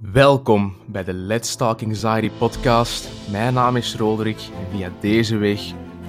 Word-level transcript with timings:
Welkom 0.00 0.74
bij 0.86 1.04
de 1.04 1.12
Let's 1.12 1.56
Talk 1.56 1.82
Anxiety 1.82 2.30
podcast. 2.38 3.08
Mijn 3.30 3.54
naam 3.54 3.76
is 3.76 3.96
Roderick 3.96 4.38
en 4.38 4.76
via 4.76 4.90
deze 5.00 5.36
weg 5.36 5.60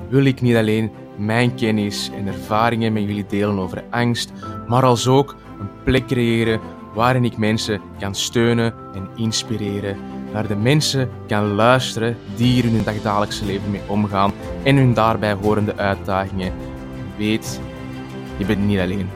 wil 0.10 0.26
ik 0.26 0.42
niet 0.42 0.56
alleen 0.56 0.92
mijn 1.18 1.56
kennis 1.56 2.10
en 2.18 2.28
ervaringen 2.28 2.94
met 2.94 3.04
jullie 3.04 3.26
delen 3.26 3.60
over 3.60 3.84
angst, 3.90 4.32
maar 4.68 4.84
als 4.84 5.08
ook 5.08 5.36
een 5.60 5.84
plek 5.84 6.08
creëren 6.08 6.60
waarin 6.94 7.26
ik 7.26 7.38
mensen 7.38 7.82
kan 8.00 8.16
steunen 8.16 8.74
en 8.94 9.10
inspireren. 9.16 9.98
Naar 10.34 10.48
de 10.48 10.56
mensen 10.56 11.10
kan 11.28 11.54
luisteren 11.54 12.18
die 12.36 12.52
hier 12.52 12.66
in 12.66 12.76
hun 12.76 12.84
dagdagelijkse 12.84 13.46
leven 13.46 13.72
mee 13.72 13.82
omgaan 13.88 14.34
en 14.64 14.76
hun 14.76 14.94
daarbij 14.94 15.34
horende 15.34 15.76
uitdagingen. 15.76 16.54
Weet, 17.18 17.62
je 18.38 18.46
bent 18.46 18.66
niet 18.66 18.80
alleen. 18.80 19.10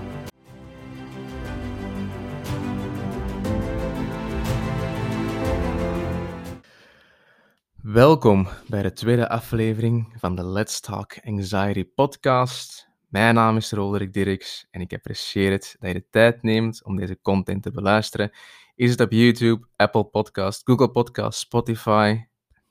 Welkom 7.94 8.48
bij 8.68 8.82
de 8.82 8.94
tweede 8.94 9.30
aflevering 9.30 10.14
van 10.18 10.36
de 10.36 10.46
Let's 10.46 10.80
Talk 10.80 11.18
Anxiety 11.24 11.86
podcast. 11.86 12.88
Mijn 13.08 13.36
naam 13.36 13.58
is 13.58 13.72
Roderick 13.72 14.14
Dirks 14.14 14.68
en 14.70 14.82
ik 14.82 14.94
apprecieer 14.94 15.52
het 15.52 15.76
dat 15.80 15.92
je 15.92 15.96
de 15.96 16.06
tijd 16.10 16.44
neemt 16.44 16.84
om 16.84 16.96
deze 16.96 17.20
content 17.22 17.64
te 17.64 17.72
beluisteren. 17.72 18.32
Is 18.76 18.92
het 18.92 19.00
op 19.00 19.12
YouTube, 19.12 19.68
Apple 19.76 20.04
Podcast, 20.04 20.62
Google 20.64 20.92
Podcast, 20.92 21.40
Spotify? 21.40 22.20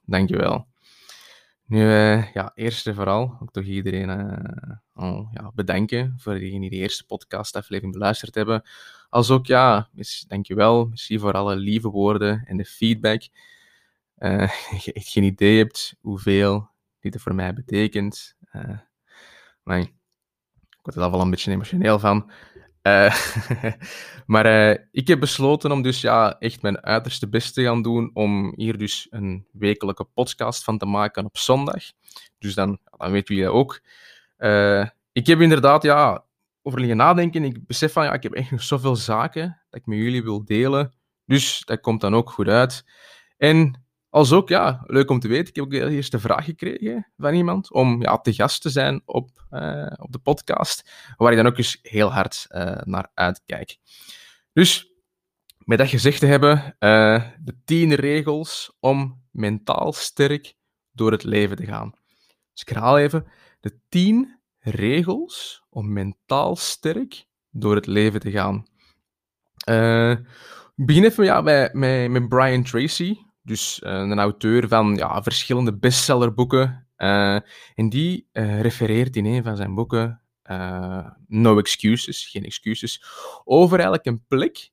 Dankjewel. 0.04 0.66
Nu, 1.66 1.82
uh, 1.82 2.32
ja, 2.32 2.52
eerst 2.54 2.86
en 2.86 2.94
vooral 2.94 3.36
ook 3.42 3.50
toch 3.50 3.64
iedereen 3.64 4.10
al, 4.92 5.28
ja, 5.32 5.50
bedanken 5.54 6.14
voor 6.18 6.34
diegenen 6.34 6.60
die 6.60 6.70
de 6.70 6.76
eerste 6.76 7.06
podcastaflevering 7.06 7.92
beluisterd 7.92 8.34
hebben. 8.34 8.62
Als 9.08 9.30
ook, 9.30 9.46
ja, 9.46 9.88
dankjewel. 10.26 10.86
Merci 10.86 11.18
voor 11.18 11.32
alle 11.32 11.56
lieve 11.56 11.88
woorden 11.88 12.44
en 12.46 12.56
de 12.56 12.64
feedback 12.64 13.22
uh, 14.20 14.50
je 14.84 14.92
echt 14.92 15.08
geen 15.08 15.22
idee 15.22 15.58
hebt 15.58 15.96
hoeveel 16.00 16.68
dit 17.00 17.14
er 17.14 17.20
voor 17.20 17.34
mij 17.34 17.54
betekent. 17.54 18.36
Uh, 18.52 18.78
maar 19.62 19.78
ik 19.78 19.92
word 20.82 20.96
er 20.96 21.02
al 21.02 21.10
wel 21.10 21.20
een 21.20 21.30
beetje 21.30 21.50
emotioneel 21.52 21.98
van. 21.98 22.30
Uh, 22.82 23.14
maar 24.26 24.46
ik 24.90 25.08
heb 25.08 25.20
besloten 25.20 25.72
om 25.72 25.82
dus 25.82 26.00
ja, 26.00 26.38
echt 26.38 26.62
mijn 26.62 26.80
uiterste 26.80 27.28
best 27.28 27.54
te 27.54 27.62
gaan 27.62 27.82
doen 27.82 28.10
om 28.14 28.52
hier 28.56 28.78
dus 28.78 29.06
een 29.10 29.46
wekelijke 29.52 30.04
podcast 30.04 30.64
van 30.64 30.78
te 30.78 30.86
maken 30.86 31.24
op 31.24 31.38
zondag. 31.38 31.82
Dus 32.38 32.54
dan, 32.54 32.78
dan 32.96 33.10
weet 33.10 33.28
wie 33.28 33.42
dat 33.42 33.52
ook. 33.52 33.80
ik 35.12 35.26
heb 35.26 35.40
inderdaad 35.40 35.82
ja, 35.82 36.24
over 36.62 36.78
liggen 36.78 36.96
nadenken. 36.96 37.44
Ik 37.44 37.66
besef 37.66 37.92
van 37.92 38.04
ja, 38.04 38.12
ik 38.12 38.22
heb 38.22 38.32
echt 38.32 38.50
nog 38.50 38.62
zoveel 38.62 38.96
zaken 38.96 39.60
dat 39.70 39.80
ik 39.80 39.86
met 39.86 39.98
jullie 39.98 40.22
wil 40.22 40.44
delen. 40.44 40.92
Dus 41.24 41.62
dat 41.64 41.80
komt 41.80 42.00
dan 42.00 42.14
ook 42.14 42.30
goed 42.30 42.48
uit. 42.48 42.84
En 43.36 43.79
als 44.10 44.32
ook, 44.32 44.48
ja, 44.48 44.82
leuk 44.86 45.10
om 45.10 45.20
te 45.20 45.28
weten, 45.28 45.48
ik 45.48 45.54
heb 45.54 45.64
ook 45.64 45.70
de 45.70 45.90
eerste 45.90 46.18
vraag 46.18 46.44
gekregen 46.44 47.10
van 47.16 47.34
iemand 47.34 47.72
om 47.72 48.02
ja, 48.02 48.18
te 48.18 48.32
gast 48.32 48.62
te 48.62 48.70
zijn 48.70 49.02
op, 49.04 49.46
uh, 49.50 49.92
op 49.96 50.12
de 50.12 50.18
podcast, 50.18 50.90
waar 51.16 51.30
ik 51.30 51.36
dan 51.36 51.46
ook 51.46 51.58
eens 51.58 51.78
heel 51.82 52.12
hard 52.12 52.46
uh, 52.50 52.80
naar 52.80 53.10
uitkijk. 53.14 53.76
Dus, 54.52 54.92
met 55.58 55.78
dat 55.78 55.88
gezegd 55.88 56.20
te 56.20 56.26
hebben, 56.26 56.56
uh, 56.78 57.24
de 57.40 57.54
tien 57.64 57.94
regels 57.94 58.76
om 58.80 59.22
mentaal 59.30 59.92
sterk 59.92 60.54
door 60.92 61.12
het 61.12 61.24
leven 61.24 61.56
te 61.56 61.64
gaan. 61.64 61.90
Dus 62.52 62.62
ik 62.62 62.68
herhaal 62.68 62.98
even, 62.98 63.26
de 63.60 63.78
tien 63.88 64.40
regels 64.58 65.62
om 65.68 65.92
mentaal 65.92 66.56
sterk 66.56 67.24
door 67.50 67.74
het 67.74 67.86
leven 67.86 68.20
te 68.20 68.30
gaan. 68.30 68.66
ik 70.76 70.86
begin 70.86 71.04
even 71.04 71.24
ja, 71.24 71.42
bij, 71.42 71.70
met, 71.72 72.10
met 72.10 72.28
Brian 72.28 72.62
Tracy, 72.62 73.16
dus 73.42 73.80
uh, 73.84 73.90
een 73.92 74.18
auteur 74.18 74.68
van 74.68 74.94
ja, 74.94 75.22
verschillende 75.22 75.78
bestsellerboeken. 75.78 76.88
Uh, 76.96 77.34
en 77.74 77.88
die 77.88 78.28
uh, 78.32 78.60
refereert 78.60 79.16
in 79.16 79.24
een 79.24 79.42
van 79.42 79.56
zijn 79.56 79.74
boeken, 79.74 80.22
No 81.26 81.58
Excuses, 81.58 82.26
geen 82.26 82.44
excuses, 82.44 83.04
over 83.44 83.72
eigenlijk 83.72 84.06
een 84.06 84.24
plek 84.26 84.70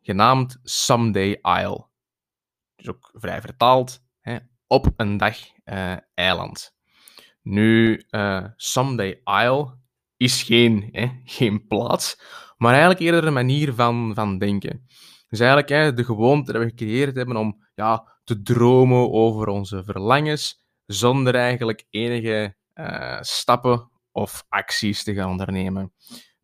genaamd 0.00 0.58
Someday 0.62 1.38
Isle. 1.42 1.86
Dus 2.76 2.88
ook 2.88 3.10
vrij 3.12 3.40
vertaald, 3.40 4.02
hè, 4.20 4.36
op 4.66 4.92
een 4.96 5.16
dag 5.16 5.38
eiland. 6.14 6.74
Nu, 7.42 8.02
Someday 8.56 9.20
Isle 9.24 9.78
is 10.16 10.42
geen, 10.42 10.88
hè, 10.92 11.20
geen 11.24 11.66
plaats, 11.66 12.20
maar 12.56 12.70
eigenlijk 12.70 13.00
eerder 13.00 13.24
een 13.24 13.32
manier 13.32 13.74
van, 13.74 14.14
van 14.14 14.38
denken. 14.38 14.86
Dus 15.28 15.40
eigenlijk 15.40 15.96
de 15.96 16.04
gewoonte 16.04 16.52
dat 16.52 16.62
we 16.62 16.68
gecreëerd 16.68 17.16
hebben 17.16 17.36
om 17.36 17.66
ja, 17.74 18.18
te 18.24 18.42
dromen 18.42 19.12
over 19.12 19.48
onze 19.48 19.84
verlangens, 19.84 20.64
zonder 20.86 21.34
eigenlijk 21.34 21.86
enige 21.90 22.56
uh, 22.74 23.20
stappen 23.20 23.90
of 24.12 24.44
acties 24.48 25.02
te 25.02 25.14
gaan 25.14 25.30
ondernemen. 25.30 25.92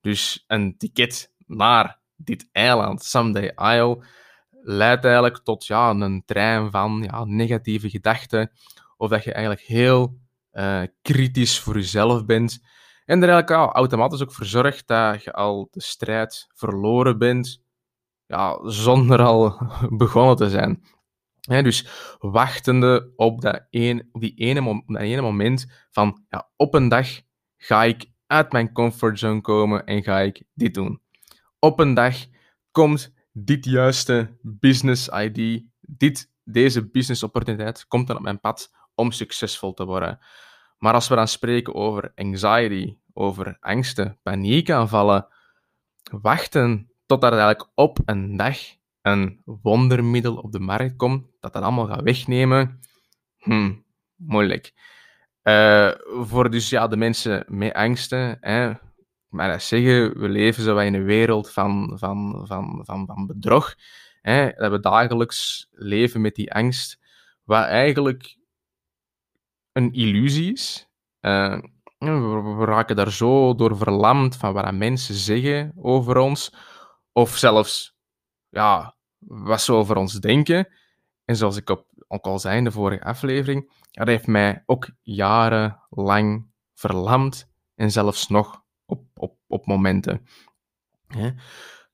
Dus 0.01 0.45
een 0.47 0.77
ticket 0.77 1.33
naar 1.47 2.01
dit 2.17 2.49
eiland, 2.53 3.03
Someday 3.03 3.53
Isle, 3.75 4.05
leidt 4.51 5.05
eigenlijk 5.05 5.39
tot 5.39 5.67
ja, 5.67 5.91
een 5.91 6.23
trein 6.25 6.71
van 6.71 7.03
ja, 7.07 7.25
negatieve 7.25 7.91
gedachten, 7.91 8.53
of 8.97 9.11
dat 9.11 9.25
je 9.25 9.33
eigenlijk 9.33 9.65
heel 9.67 10.19
uh, 10.53 10.83
kritisch 11.03 11.61
voor 11.61 11.75
jezelf 11.75 12.25
bent. 12.25 12.61
En 13.05 13.23
er 13.23 13.29
eigenlijk 13.29 13.49
ja, 13.49 13.73
automatisch 13.73 14.23
ook 14.23 14.33
voor 14.33 14.47
zorgt 14.47 14.87
dat 14.87 15.23
je 15.23 15.33
al 15.33 15.69
de 15.71 15.81
strijd 15.81 16.47
verloren 16.55 17.19
bent, 17.19 17.62
ja, 18.33 18.59
zonder 18.63 19.23
al 19.23 19.59
begonnen 20.05 20.37
te 20.37 20.51
zijn 20.51 20.83
dus 21.43 21.87
wachtende 22.19 23.13
op 23.17 23.41
dat, 23.41 23.67
een, 23.71 24.09
die 24.13 24.35
ene, 24.35 24.83
ene 24.87 25.21
moment 25.21 25.67
van 25.91 26.25
ja, 26.29 26.51
op 26.57 26.75
een 26.75 26.89
dag 26.89 27.09
ga 27.57 27.85
ik 27.85 28.11
uit 28.27 28.53
mijn 28.53 28.73
comfortzone 28.73 29.41
komen 29.41 29.85
en 29.85 30.03
ga 30.03 30.21
ik 30.21 30.43
dit 30.55 30.75
doen. 30.75 31.01
Op 31.59 31.79
een 31.79 31.95
dag 31.95 32.17
komt 32.71 33.15
dit 33.33 33.65
juiste 33.65 34.39
business 34.43 35.09
ID, 35.09 35.65
dit, 35.81 36.31
deze 36.45 36.91
business 36.91 37.23
opportuniteit 37.23 37.87
komt 37.87 38.07
dan 38.07 38.17
op 38.17 38.23
mijn 38.23 38.41
pad 38.41 38.71
om 38.95 39.11
succesvol 39.11 39.73
te 39.73 39.85
worden. 39.85 40.19
Maar 40.79 40.95
als 40.95 41.09
we 41.09 41.15
dan 41.15 41.29
spreken 41.29 41.75
over 41.75 42.13
anxiety, 42.15 42.97
over 43.13 43.57
angsten, 43.61 44.19
paniekaanvallen, 44.23 45.27
wachten 46.11 46.92
tot 47.13 47.23
er 47.33 47.39
eigenlijk 47.39 47.71
op 47.75 47.99
een 48.05 48.37
dag 48.37 48.59
een 49.03 49.43
wondermiddel 49.45 50.37
op 50.37 50.53
de 50.53 50.61
markt 50.61 50.97
komt, 50.97 51.27
dat 51.41 51.53
dat 51.53 51.63
allemaal 51.63 51.87
gaat 51.87 52.03
wegnemen, 52.03 52.81
hm, 53.39 53.73
moeilijk. 54.17 54.73
Uh, 55.43 55.91
voor 56.05 56.51
dus 56.51 56.69
ja, 56.69 56.89
de 56.89 56.97
mensen 56.97 57.45
met 57.49 57.73
angsten, 57.73 58.37
hè, 58.41 58.73
maar 59.29 59.51
dat 59.51 59.63
zeggen, 59.63 60.21
we 60.21 60.29
leven 60.29 60.63
zo 60.63 60.77
in 60.77 60.95
een 60.95 61.05
wereld 61.05 61.51
van, 61.51 61.99
van, 61.99 62.45
van, 62.47 62.81
van, 62.85 63.07
van 63.07 63.27
bedrog. 63.27 63.75
Hè, 64.21 64.51
dat 64.53 64.71
we 64.71 64.81
dagelijks 64.81 65.69
leven 65.71 66.21
met 66.21 66.35
die 66.35 66.53
angst, 66.53 66.99
wat 67.45 67.65
eigenlijk 67.65 68.37
een 69.73 69.93
illusie 69.93 70.53
is. 70.53 70.89
Uh, 71.21 71.59
we, 71.99 72.65
raken 72.65 72.97
daar 72.97 73.13
zo 73.13 73.55
door 73.55 73.77
verlamd 73.77 74.37
van 74.37 74.53
wat 74.53 74.75
mensen 74.75 75.15
zeggen 75.15 75.73
over 75.77 76.17
ons, 76.17 76.55
of 77.13 77.37
zelfs 77.37 77.97
ja, 78.49 78.97
wat 79.19 79.61
ze 79.61 79.73
over 79.73 79.97
ons 79.97 80.21
denken. 80.21 80.69
En 81.25 81.37
zoals 81.37 81.57
ik 81.57 81.71
ook 82.09 82.25
al 82.25 82.39
zei 82.39 82.57
in 82.57 82.65
de 82.65 82.71
vorige 82.71 83.05
aflevering, 83.05 83.73
dat 83.91 84.07
heeft 84.07 84.27
mij 84.27 84.63
ook 84.67 84.91
jarenlang 85.03 86.51
verlamd 86.75 87.51
en 87.75 87.91
zelfs 87.91 88.29
nog 88.29 88.63
op, 88.85 89.05
op, 89.15 89.37
op 89.47 89.67
momenten. 89.67 90.27
Hè? 91.07 91.31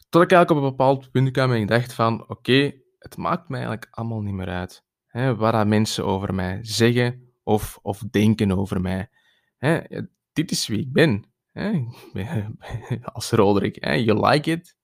Tot 0.09 0.23
ik 0.23 0.33
eigenlijk 0.33 0.51
op 0.51 0.57
een 0.57 0.77
bepaald 0.77 1.11
punt 1.11 1.31
kwam 1.31 1.53
en 1.53 1.61
ik 1.61 1.69
dacht 1.69 1.93
van, 1.93 2.29
oké, 2.29 2.73
het 2.99 3.17
maakt 3.17 3.49
mij 3.49 3.61
eigenlijk 3.61 3.89
allemaal 3.91 4.21
niet 4.21 4.35
meer 4.35 4.49
uit. 4.49 4.85
Hè, 5.07 5.37
wat 5.37 5.67
mensen 5.67 6.05
over 6.05 6.35
mij 6.35 6.59
zeggen 6.63 7.33
of, 7.43 7.79
of 7.83 7.99
denken 7.99 8.53
over 8.53 8.81
mij. 8.81 9.09
Hè, 9.57 9.81
dit 10.33 10.51
is 10.51 10.67
wie 10.67 10.81
ik 10.81 10.93
ben. 10.93 11.33
Hè? 11.53 11.85
Als 13.13 13.31
Roderick. 13.31 13.77
Hè? 13.81 13.93
You 13.93 14.27
like 14.27 14.51
it, 14.51 14.77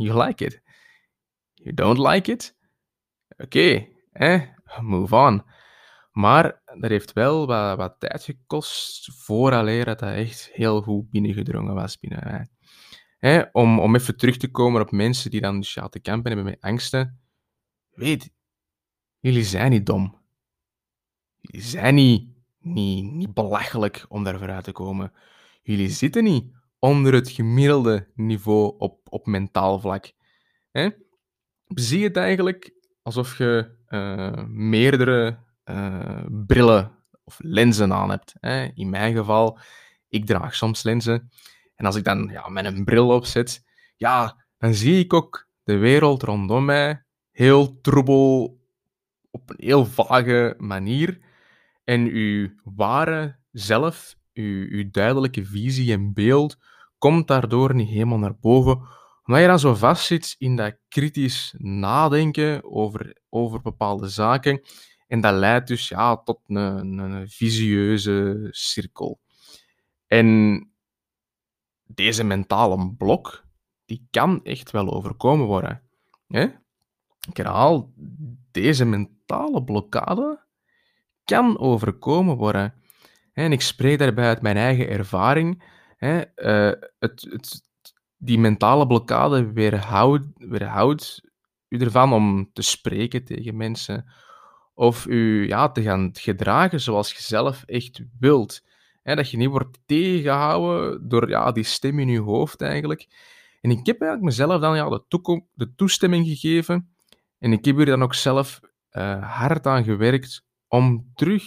You 0.00 0.24
like 0.24 0.44
it. 0.44 0.62
You 1.54 1.74
don't 1.74 1.98
like 1.98 2.32
it? 2.32 2.56
Oké, 3.38 3.86
eh, 4.12 4.42
move 4.80 5.16
on. 5.16 5.42
Maar 6.12 6.62
dat 6.78 6.90
heeft 6.90 7.12
wel 7.12 7.46
wat, 7.46 7.76
wat 7.76 7.94
tijd 7.98 8.24
gekost 8.24 9.12
vooraleer 9.14 9.84
dat 9.84 9.98
dat 9.98 10.14
echt 10.14 10.50
heel 10.52 10.82
goed 10.82 11.10
binnengedrongen 11.10 11.74
was 11.74 11.98
binnen 11.98 12.20
mij. 12.24 12.48
Eh, 13.18 13.48
om, 13.52 13.80
om 13.80 13.94
even 13.94 14.16
terug 14.16 14.36
te 14.36 14.50
komen 14.50 14.80
op 14.80 14.90
mensen 14.90 15.30
die 15.30 15.40
dan 15.40 15.56
dus 15.56 15.74
ja, 15.74 15.88
te 15.88 16.00
kampen 16.00 16.32
hebben 16.32 16.50
met 16.50 16.60
angsten. 16.60 17.20
Weet, 17.90 18.30
jullie 19.18 19.44
zijn 19.44 19.70
niet 19.70 19.86
dom. 19.86 20.18
Jullie 21.40 21.66
zijn 21.66 21.94
niet, 21.94 22.28
niet, 22.58 23.12
niet 23.12 23.34
belachelijk 23.34 24.04
om 24.08 24.24
daar 24.24 24.38
vooruit 24.38 24.64
te 24.64 24.72
komen. 24.72 25.12
Jullie 25.62 25.88
zitten 25.88 26.24
niet 26.24 26.59
onder 26.80 27.12
het 27.14 27.30
gemiddelde 27.30 28.08
niveau 28.14 28.74
op, 28.78 29.00
op 29.04 29.26
mentaal 29.26 29.80
vlak. 29.80 30.12
Hè? 30.70 30.88
zie 31.74 32.04
het 32.04 32.16
eigenlijk 32.16 32.72
alsof 33.02 33.38
je 33.38 33.78
uh, 33.88 34.44
meerdere 34.46 35.38
uh, 35.64 36.24
brillen 36.46 36.92
of 37.24 37.36
lenzen 37.38 37.92
aan 37.92 38.10
hebt. 38.10 38.34
Hè. 38.40 38.64
In 38.74 38.90
mijn 38.90 39.14
geval, 39.14 39.58
ik 40.08 40.26
draag 40.26 40.54
soms 40.54 40.82
lenzen. 40.82 41.30
En 41.74 41.86
als 41.86 41.96
ik 41.96 42.04
dan 42.04 42.28
ja, 42.32 42.48
met 42.48 42.64
een 42.64 42.84
bril 42.84 43.08
opzet, 43.08 43.64
ja, 43.96 44.44
dan 44.58 44.74
zie 44.74 45.04
ik 45.04 45.12
ook 45.12 45.48
de 45.62 45.76
wereld 45.76 46.22
rondom 46.22 46.64
mij 46.64 47.04
heel 47.30 47.80
troebel, 47.80 48.58
op 49.30 49.50
een 49.50 49.56
heel 49.58 49.86
vage 49.86 50.54
manier. 50.58 51.18
En 51.84 52.06
uw 52.06 52.50
ware 52.64 53.38
zelf, 53.50 54.16
uw, 54.32 54.90
duidelijke 54.90 55.44
visie 55.44 55.92
en 55.92 56.12
beeld, 56.12 56.56
komt 56.98 57.28
daardoor 57.28 57.74
niet 57.74 57.88
helemaal 57.88 58.18
naar 58.18 58.38
boven, 58.38 58.76
omdat 59.24 59.40
je 59.40 59.46
dan 59.46 59.58
zo 59.58 59.74
vastzit 59.74 60.34
in 60.38 60.56
dat 60.56 60.76
kritisch 60.88 61.54
nadenken 61.58 62.64
over, 62.64 63.16
over 63.28 63.60
bepaalde 63.60 64.08
zaken. 64.08 64.60
En 65.06 65.20
dat 65.20 65.34
leidt 65.34 65.68
dus 65.68 65.88
ja, 65.88 66.16
tot 66.16 66.40
een, 66.46 66.98
een 66.98 67.28
visieuze 67.28 68.48
cirkel. 68.50 69.20
En 70.06 70.70
deze 71.86 72.24
mentale 72.24 72.94
blok, 72.94 73.44
die 73.84 74.06
kan 74.10 74.44
echt 74.44 74.70
wel 74.70 74.92
overkomen 74.92 75.46
worden. 75.46 75.82
Hè? 76.26 76.42
Ik 77.28 77.36
herhaal, 77.36 77.92
deze 78.50 78.84
mentale 78.84 79.64
blokkade 79.64 80.44
kan 81.24 81.58
overkomen 81.58 82.36
worden. 82.36 82.74
En 83.32 83.52
ik 83.52 83.60
spreek 83.60 83.98
daarbij 83.98 84.26
uit 84.26 84.42
mijn 84.42 84.56
eigen 84.56 84.88
ervaring. 84.88 85.62
Hè? 85.96 86.22
Uh, 86.36 86.80
het, 86.98 87.26
het, 87.30 87.62
die 88.16 88.38
mentale 88.38 88.86
blokkade 88.86 89.52
weerhoudt, 89.52 90.26
weerhoudt 90.34 91.20
u 91.68 91.78
ervan 91.78 92.12
om 92.12 92.50
te 92.52 92.62
spreken 92.62 93.24
tegen 93.24 93.56
mensen 93.56 94.04
of 94.74 95.06
u 95.06 95.46
ja, 95.46 95.70
te 95.70 95.82
gaan 95.82 96.10
gedragen 96.12 96.80
zoals 96.80 97.12
je 97.12 97.22
zelf 97.22 97.62
echt 97.66 98.02
wilt. 98.18 98.62
Hè, 99.02 99.14
dat 99.14 99.30
je 99.30 99.36
niet 99.36 99.48
wordt 99.48 99.78
tegengehouden 99.86 101.08
door 101.08 101.28
ja, 101.28 101.52
die 101.52 101.64
stem 101.64 101.98
in 101.98 102.08
je 102.08 102.20
hoofd 102.20 102.60
eigenlijk. 102.60 103.08
En 103.60 103.70
ik 103.70 103.86
heb 103.86 104.00
eigenlijk 104.00 104.22
mezelf 104.22 104.60
dan 104.60 104.76
ja, 104.76 104.88
de, 104.88 105.42
de 105.54 105.74
toestemming 105.74 106.26
gegeven 106.26 106.94
en 107.38 107.52
ik 107.52 107.64
heb 107.64 107.78
er 107.78 107.86
dan 107.86 108.02
ook 108.02 108.14
zelf 108.14 108.60
uh, 108.92 109.36
hard 109.36 109.66
aan 109.66 109.84
gewerkt 109.84 110.44
om 110.68 111.10
terug 111.14 111.44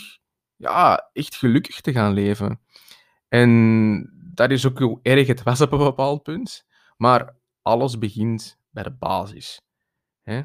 ja, 0.63 1.09
echt 1.13 1.35
gelukkig 1.35 1.81
te 1.81 1.91
gaan 1.91 2.13
leven. 2.13 2.59
En 3.29 4.09
dat 4.33 4.51
is 4.51 4.65
ook 4.65 4.79
hoe 4.79 4.99
erg 5.01 5.27
het 5.27 5.43
was 5.43 5.61
op 5.61 5.71
een 5.71 5.77
bepaald 5.77 6.23
punt. 6.23 6.65
Maar 6.97 7.35
alles 7.61 7.97
begint 7.97 8.59
bij 8.71 8.83
de 8.83 8.91
basis. 8.91 9.61
Hè? 10.21 10.41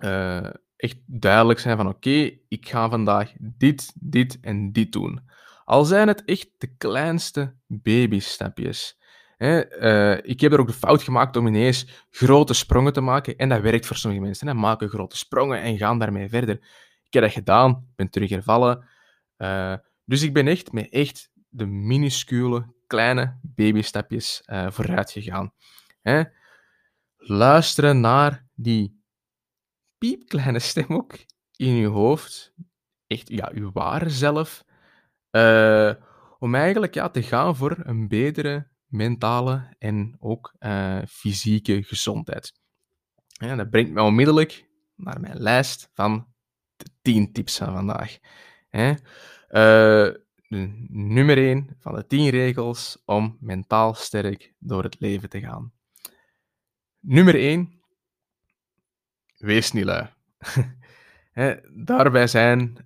Uh, 0.00 0.50
echt 0.76 0.98
duidelijk 1.06 1.58
zijn 1.58 1.76
van 1.76 1.88
oké, 1.88 2.38
ik 2.48 2.68
ga 2.68 2.88
vandaag 2.88 3.32
dit, 3.38 3.92
dit 4.00 4.38
en 4.40 4.72
dit 4.72 4.92
doen. 4.92 5.28
Al 5.64 5.84
zijn 5.84 6.08
het 6.08 6.24
echt 6.24 6.48
de 6.58 6.76
kleinste 6.76 7.54
babystapjes. 7.66 8.98
Hè? 9.36 9.80
Uh, 9.82 10.30
ik 10.30 10.40
heb 10.40 10.52
er 10.52 10.60
ook 10.60 10.66
de 10.66 10.72
fout 10.72 11.02
gemaakt 11.02 11.36
om 11.36 11.46
ineens 11.46 12.06
grote 12.10 12.54
sprongen 12.54 12.92
te 12.92 13.00
maken. 13.00 13.36
En 13.36 13.48
dat 13.48 13.60
werkt 13.60 13.86
voor 13.86 13.96
sommige 13.96 14.22
mensen. 14.22 14.46
Hè? 14.46 14.54
Maken 14.54 14.88
grote 14.88 15.16
sprongen 15.16 15.60
en 15.60 15.76
gaan 15.76 15.98
daarmee 15.98 16.28
verder. 16.28 16.54
Ik 17.04 17.12
heb 17.12 17.22
dat 17.22 17.32
gedaan, 17.32 17.86
ben 17.96 18.10
terug 18.10 18.30
hervallen. 18.30 18.84
Uh, 19.38 19.76
dus 20.04 20.22
ik 20.22 20.32
ben 20.32 20.46
echt 20.46 20.72
met 20.72 20.88
echt 20.88 21.30
de 21.48 21.66
minuscule 21.66 22.74
kleine 22.86 23.38
babystapjes 23.42 24.42
uh, 24.46 24.70
vooruit 24.70 25.10
gegaan. 25.10 25.52
Hè? 26.02 26.22
Luisteren 27.16 28.00
naar 28.00 28.46
die 28.54 29.02
piepkleine 29.98 30.58
stem 30.58 30.86
ook 30.88 31.16
in 31.56 31.74
je 31.74 31.86
hoofd, 31.86 32.54
echt 33.06 33.28
ja, 33.28 33.50
je 33.54 33.70
ware 33.72 34.10
zelf, 34.10 34.64
uh, 35.30 35.92
om 36.38 36.54
eigenlijk 36.54 36.94
ja, 36.94 37.08
te 37.08 37.22
gaan 37.22 37.56
voor 37.56 37.76
een 37.82 38.08
betere 38.08 38.68
mentale 38.86 39.74
en 39.78 40.16
ook 40.18 40.54
fysieke 41.08 41.82
gezondheid. 41.82 42.52
Ja, 43.26 43.56
dat 43.56 43.70
brengt 43.70 43.92
me 43.92 44.02
onmiddellijk 44.02 44.68
naar 44.94 45.20
mijn 45.20 45.38
lijst 45.38 45.90
van 45.92 46.26
de 46.76 46.90
10 47.02 47.32
tips 47.32 47.56
van 47.56 47.72
vandaag. 47.72 48.18
Hè? 48.76 48.94
Uh, 49.50 50.14
nummer 50.88 51.36
1 51.36 51.76
van 51.78 51.94
de 51.94 52.06
10 52.06 52.30
regels 52.30 53.02
om 53.04 53.36
mentaal 53.40 53.94
sterk 53.94 54.54
door 54.58 54.82
het 54.82 55.00
leven 55.00 55.28
te 55.28 55.40
gaan. 55.40 55.72
Nummer 57.00 57.34
1. 57.34 57.82
Wees 59.36 59.72
niet 59.72 59.84
lui. 59.84 60.08
daarbij 61.84 62.26
zijn 62.26 62.76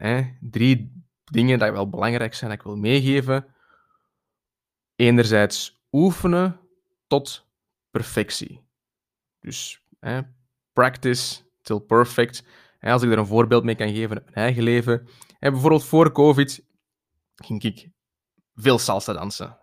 drie 0.41 1.05
dingen 1.25 1.59
die 1.59 1.71
wel 1.71 1.89
belangrijk 1.89 2.35
zijn 2.35 2.51
dat 2.51 2.59
ik 2.59 2.65
wil 2.65 2.77
meegeven. 2.77 3.47
Enerzijds 4.97 5.83
oefenen 5.93 6.61
tot 7.07 7.47
perfectie. 7.91 8.61
Dus 9.41 9.83
practice 10.73 11.43
till 11.63 11.79
perfect. 11.79 12.45
als 12.81 13.03
ik 13.03 13.11
er 13.11 13.19
een 13.19 13.27
voorbeeld 13.27 13.65
mee 13.65 13.75
kan 13.75 13.95
geven 13.95 14.17
uit 14.17 14.25
mijn 14.25 14.47
eigen 14.47 14.63
leven. 14.63 15.09
Bijvoorbeeld 15.39 15.85
voor 15.85 16.13
COVID 16.13 16.67
ging 17.35 17.63
ik 17.63 17.91
veel 18.55 18.79
salsa 18.79 19.13
dansen. 19.13 19.59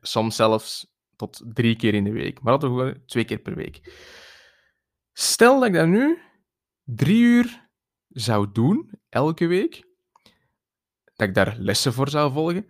Soms 0.00 0.36
zelfs 0.36 0.94
tot 1.16 1.42
drie 1.54 1.76
keer 1.76 1.94
in 1.94 2.04
de 2.04 2.12
week, 2.12 2.40
maar 2.42 2.58
dat 2.58 2.62
gewoon 2.62 3.06
twee 3.06 3.24
keer 3.24 3.38
per 3.38 3.54
week. 3.54 4.04
Stel 5.12 5.58
dat 5.58 5.68
ik 5.68 5.74
dat 5.74 5.86
nu 5.86 6.18
drie 6.84 7.20
uur 7.20 7.68
zou 8.08 8.52
doen, 8.52 8.90
elke 9.08 9.46
week, 9.46 9.88
dat 11.14 11.28
ik 11.28 11.34
daar 11.34 11.56
lessen 11.58 11.92
voor 11.92 12.08
zou 12.08 12.32
volgen. 12.32 12.66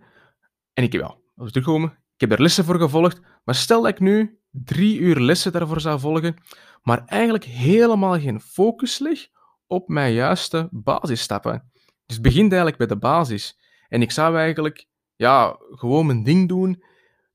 En 0.73 0.83
ik 0.83 0.91
heb 0.91 1.01
wel, 1.01 1.23
als 1.35 1.51
terugkomen, 1.51 1.89
ik 1.89 2.29
heb 2.29 2.31
er 2.31 2.41
lessen 2.41 2.65
voor 2.65 2.79
gevolgd, 2.79 3.21
maar 3.43 3.55
stel 3.55 3.81
dat 3.81 3.91
ik 3.91 3.99
nu 3.99 4.39
drie 4.49 4.99
uur 4.99 5.19
lessen 5.19 5.51
daarvoor 5.51 5.81
zou 5.81 5.99
volgen, 5.99 6.35
maar 6.81 7.05
eigenlijk 7.05 7.43
helemaal 7.43 8.19
geen 8.19 8.41
focus 8.41 8.99
leg 8.99 9.27
op 9.67 9.87
mijn 9.87 10.13
juiste 10.13 10.67
basisstappen. 10.71 11.71
Dus 12.07 12.15
het 12.15 12.21
begint 12.21 12.51
eigenlijk 12.51 12.77
bij 12.77 12.87
de 12.87 12.97
basis. 12.97 13.59
En 13.89 14.01
ik 14.01 14.11
zou 14.11 14.37
eigenlijk 14.37 14.87
ja, 15.15 15.57
gewoon 15.59 16.05
mijn 16.05 16.23
ding 16.23 16.47
doen 16.47 16.83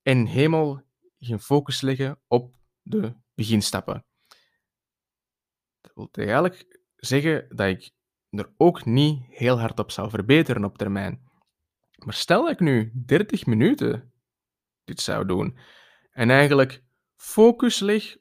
en 0.02 0.26
helemaal 0.26 0.82
geen 1.18 1.40
focus 1.40 1.80
leggen 1.80 2.20
op 2.26 2.56
de 2.82 3.14
beginstappen. 3.34 4.04
Dat 5.80 5.92
wil 5.94 6.08
eigenlijk 6.12 6.80
zeggen 6.96 7.56
dat 7.56 7.68
ik 7.68 7.90
er 8.30 8.52
ook 8.56 8.84
niet 8.84 9.22
heel 9.28 9.60
hard 9.60 9.78
op 9.78 9.90
zou 9.90 10.10
verbeteren 10.10 10.64
op 10.64 10.78
termijn. 10.78 11.30
Maar 12.04 12.14
stel 12.14 12.42
dat 12.42 12.52
ik 12.52 12.60
nu 12.60 12.92
30 13.06 13.46
minuten 13.46 14.12
dit 14.84 15.00
zou 15.00 15.26
doen 15.26 15.58
en 16.10 16.30
eigenlijk 16.30 16.82
focus 17.16 17.78
leg 17.78 18.16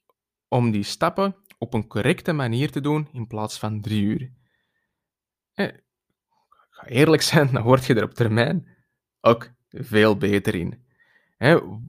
om 0.47 0.71
die 0.71 0.83
stappen 0.83 1.35
op 1.57 1.73
een 1.73 1.87
correcte 1.87 2.33
manier 2.33 2.71
te 2.71 2.81
doen 2.81 3.09
in 3.11 3.27
plaats 3.27 3.59
van 3.59 3.81
drie 3.81 4.03
uur. 4.03 4.31
Eh, 6.81 6.97
eerlijk 6.97 7.21
zijn, 7.21 7.51
dan 7.51 7.63
word 7.63 7.85
je 7.85 7.95
er 7.95 8.03
op 8.03 8.13
termijn 8.13 8.67
ook 9.21 9.51
veel 9.69 10.17
beter 10.17 10.55
in. 10.55 10.89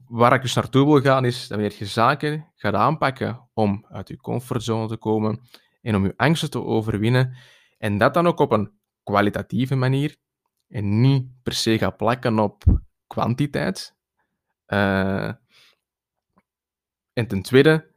waar 0.07 0.33
ik 0.33 0.41
dus 0.41 0.53
naartoe 0.53 0.85
wil 0.85 1.01
gaan, 1.01 1.25
is 1.25 1.39
dat 1.39 1.49
wanneer 1.49 1.75
je 1.77 1.85
zaken 1.85 2.51
gaat 2.55 2.73
aanpakken 2.73 3.49
om 3.53 3.85
uit 3.89 4.07
je 4.07 4.17
comfortzone 4.17 4.87
te 4.87 4.97
komen 4.97 5.41
en 5.81 5.95
om 5.95 6.03
je 6.03 6.13
angsten 6.15 6.49
te 6.49 6.63
overwinnen, 6.63 7.37
en 7.77 7.97
dat 7.97 8.13
dan 8.13 8.27
ook 8.27 8.39
op 8.39 8.51
een 8.51 8.71
kwalitatieve 9.03 9.75
manier 9.75 10.15
en 10.67 11.01
niet 11.01 11.27
per 11.43 11.53
se 11.53 11.77
gaat 11.77 11.97
plakken 11.97 12.39
op 12.39 12.63
kwantiteit. 13.07 13.95
Uh, 14.67 15.31
en 17.13 17.27
ten 17.27 17.41
tweede, 17.41 17.91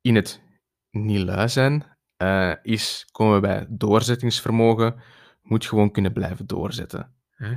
in 0.00 0.14
het 0.14 0.42
niet 0.90 1.22
lui 1.22 1.48
zijn, 1.48 1.84
uh, 2.22 2.54
is, 2.62 3.08
komen 3.12 3.34
we 3.34 3.40
bij 3.40 3.66
doorzettingsvermogen, 3.68 5.02
moet 5.42 5.66
gewoon 5.66 5.90
kunnen 5.90 6.12
blijven 6.12 6.46
doorzetten. 6.46 7.14
Hè? 7.30 7.56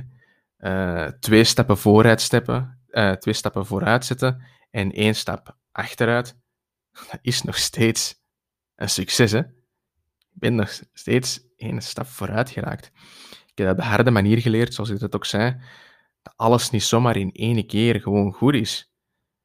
Uh, 0.58 1.10
twee 1.18 1.44
stappen 1.44 1.78
vooruit 1.78 2.20
steppen, 2.20 2.78
twee 3.18 3.34
stappen 3.34 3.66
vooruit 3.66 4.04
zetten 4.04 4.42
en 4.70 4.92
één 4.92 5.14
stap 5.14 5.56
achteruit, 5.72 6.36
dat 6.92 7.18
is 7.22 7.42
nog 7.42 7.56
steeds 7.56 8.22
een 8.74 8.88
succes. 8.88 9.32
Hè? 9.32 9.38
Ik 9.38 10.40
ben 10.40 10.54
nog 10.54 10.80
steeds 10.92 11.46
één 11.56 11.82
stap 11.82 12.06
vooruit 12.06 12.50
geraakt. 12.50 12.86
Ik 13.46 13.58
heb 13.58 13.66
dat 13.66 13.76
op 13.76 13.82
de 13.82 13.88
harde 13.88 14.10
manier 14.10 14.40
geleerd, 14.40 14.74
zoals 14.74 14.90
ik 14.90 14.98
dat 14.98 15.14
ook 15.14 15.24
zei, 15.24 15.60
dat 16.22 16.32
alles 16.36 16.70
niet 16.70 16.82
zomaar 16.82 17.16
in 17.16 17.32
één 17.32 17.66
keer 17.66 18.00
gewoon 18.00 18.32
goed 18.32 18.54
is. 18.54 18.92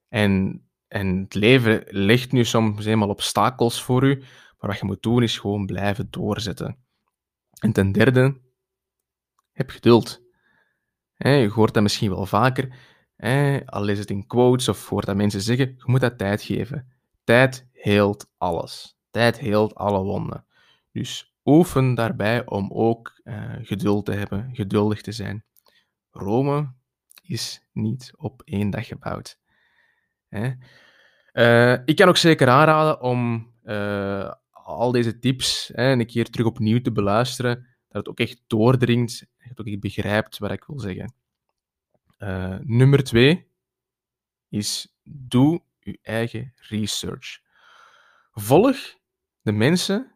En, 0.07 0.63
en 0.87 1.17
het 1.17 1.33
leven 1.33 1.83
legt 1.87 2.31
nu 2.31 2.45
soms 2.45 2.85
eenmaal 2.85 3.09
obstakels 3.09 3.83
voor 3.83 4.03
u, 4.03 4.19
maar 4.59 4.69
wat 4.69 4.79
je 4.79 4.85
moet 4.85 5.01
doen 5.03 5.23
is 5.23 5.37
gewoon 5.37 5.65
blijven 5.65 6.07
doorzetten. 6.09 6.77
En 7.59 7.71
ten 7.71 7.91
derde, 7.91 8.41
heb 9.51 9.69
geduld. 9.69 10.21
je 11.17 11.49
hoort 11.53 11.73
dat 11.73 11.83
misschien 11.83 12.09
wel 12.09 12.25
vaker, 12.25 12.73
al 13.65 13.87
is 13.87 13.99
het 13.99 14.09
in 14.09 14.27
quotes 14.27 14.67
of 14.67 14.89
hoort 14.89 15.05
dat 15.05 15.15
mensen 15.15 15.41
zeggen, 15.41 15.73
je 15.77 15.83
moet 15.85 16.01
dat 16.01 16.17
tijd 16.17 16.41
geven. 16.41 16.93
Tijd 17.23 17.67
heelt 17.71 18.31
alles. 18.37 18.97
tijd 19.11 19.39
heelt 19.39 19.75
alle 19.75 20.03
wonden. 20.03 20.45
Dus 20.91 21.33
oefen 21.43 21.95
daarbij 21.95 22.45
om 22.45 22.71
ook 22.71 23.21
uh, 23.23 23.55
geduld 23.61 24.05
te 24.05 24.11
hebben, 24.11 24.49
geduldig 24.53 25.01
te 25.01 25.11
zijn. 25.11 25.45
Rome 26.11 26.73
is 27.21 27.67
niet 27.71 28.11
op 28.15 28.41
één 28.45 28.69
dag 28.69 28.87
gebouwd. 28.87 29.39
Uh, 30.29 31.73
ik 31.85 31.95
kan 31.95 32.07
ook 32.07 32.17
zeker 32.17 32.49
aanraden 32.49 33.01
om 33.01 33.51
uh, 33.63 34.31
al 34.75 34.91
deze 34.91 35.19
tips 35.19 35.71
hè, 35.73 35.91
een 35.91 36.05
keer 36.05 36.29
terug 36.29 36.47
opnieuw 36.47 36.81
te 36.81 36.91
beluisteren, 36.91 37.55
dat 37.87 37.97
het 38.05 38.09
ook 38.09 38.19
echt 38.19 38.41
doordringt, 38.47 39.19
dat 39.19 39.47
je 39.47 39.61
ook 39.61 39.67
echt 39.67 39.79
begrijpt 39.79 40.37
wat 40.37 40.51
ik 40.51 40.63
wil 40.63 40.79
zeggen. 40.79 41.13
Uh, 42.17 42.57
nummer 42.61 43.03
twee 43.03 43.47
is 44.49 44.97
doe 45.03 45.61
je 45.79 45.99
eigen 46.01 46.53
research. 46.55 47.39
Volg 48.31 48.77
de 49.41 49.51
mensen 49.51 50.15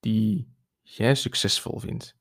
die 0.00 0.54
jij 0.82 1.14
succesvol 1.14 1.78
vindt. 1.78 2.16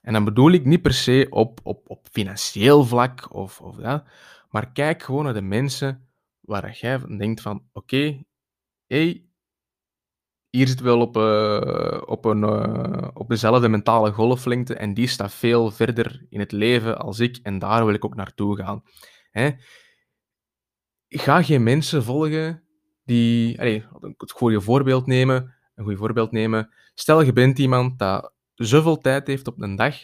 En 0.00 0.12
dan 0.12 0.24
bedoel 0.24 0.50
ik 0.50 0.64
niet 0.64 0.82
per 0.82 0.94
se 0.94 1.26
op, 1.30 1.60
op, 1.62 1.90
op 1.90 2.08
financieel 2.12 2.84
vlak, 2.84 3.34
of, 3.34 3.60
of 3.60 3.78
ja, 3.78 4.04
maar 4.50 4.72
kijk 4.72 5.02
gewoon 5.02 5.24
naar 5.24 5.34
de 5.34 5.42
mensen 5.42 6.08
waar 6.40 6.76
jij 6.76 6.98
denkt 6.98 7.40
van, 7.40 7.68
oké, 7.72 8.22
hey, 8.86 9.24
hier 10.54 10.68
zit 10.68 10.80
wel 10.80 11.00
op, 11.00 11.16
uh, 11.16 12.02
op, 12.06 12.24
een, 12.24 12.42
uh, 12.42 13.08
op 13.14 13.28
dezelfde 13.28 13.68
mentale 13.68 14.12
golflengte 14.12 14.74
en 14.74 14.94
die 14.94 15.06
staat 15.06 15.34
veel 15.34 15.70
verder 15.70 16.26
in 16.28 16.40
het 16.40 16.52
leven 16.52 16.98
als 16.98 17.20
ik 17.20 17.38
en 17.42 17.58
daar 17.58 17.84
wil 17.84 17.94
ik 17.94 18.04
ook 18.04 18.14
naartoe 18.14 18.56
gaan. 18.56 18.82
Hè? 19.30 19.50
Ga 21.08 21.42
geen 21.42 21.62
mensen 21.62 22.02
volgen 22.02 22.62
die... 23.04 23.60
Allez, 23.60 23.84
het 24.16 24.30
goede 24.30 24.60
voorbeeld 24.60 25.06
nemen, 25.06 25.54
een 25.74 25.84
goed 25.84 25.96
voorbeeld 25.96 26.32
nemen. 26.32 26.70
Stel, 26.94 27.22
je 27.22 27.32
bent 27.32 27.58
iemand 27.58 27.98
dat 27.98 28.32
zoveel 28.54 28.98
tijd 28.98 29.26
heeft 29.26 29.46
op 29.46 29.62
een 29.62 29.76
dag, 29.76 29.96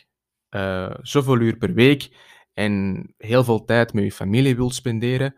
uh, 0.50 0.94
zoveel 1.00 1.38
uur 1.38 1.56
per 1.56 1.74
week 1.74 2.16
en 2.52 3.04
heel 3.16 3.44
veel 3.44 3.64
tijd 3.64 3.92
met 3.92 4.04
je 4.04 4.12
familie 4.12 4.56
wilt 4.56 4.74
spenderen. 4.74 5.34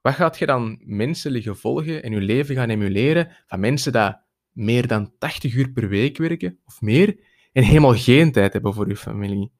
Wat 0.00 0.14
gaat 0.14 0.38
je 0.38 0.46
dan 0.46 0.80
mensen 0.84 1.30
liggen 1.30 1.56
volgen 1.56 2.02
en 2.02 2.12
je 2.12 2.20
leven 2.20 2.54
gaan 2.54 2.70
emuleren 2.70 3.36
van 3.46 3.60
mensen 3.60 3.92
die 3.92 4.26
meer 4.58 4.86
dan 4.86 5.12
80 5.18 5.54
uur 5.54 5.70
per 5.70 5.88
week 5.88 6.16
werken 6.16 6.58
of 6.64 6.80
meer 6.80 7.20
en 7.52 7.62
helemaal 7.62 7.96
geen 7.96 8.32
tijd 8.32 8.52
hebben 8.52 8.74
voor 8.74 8.88
je 8.88 8.96
familie? 8.96 9.52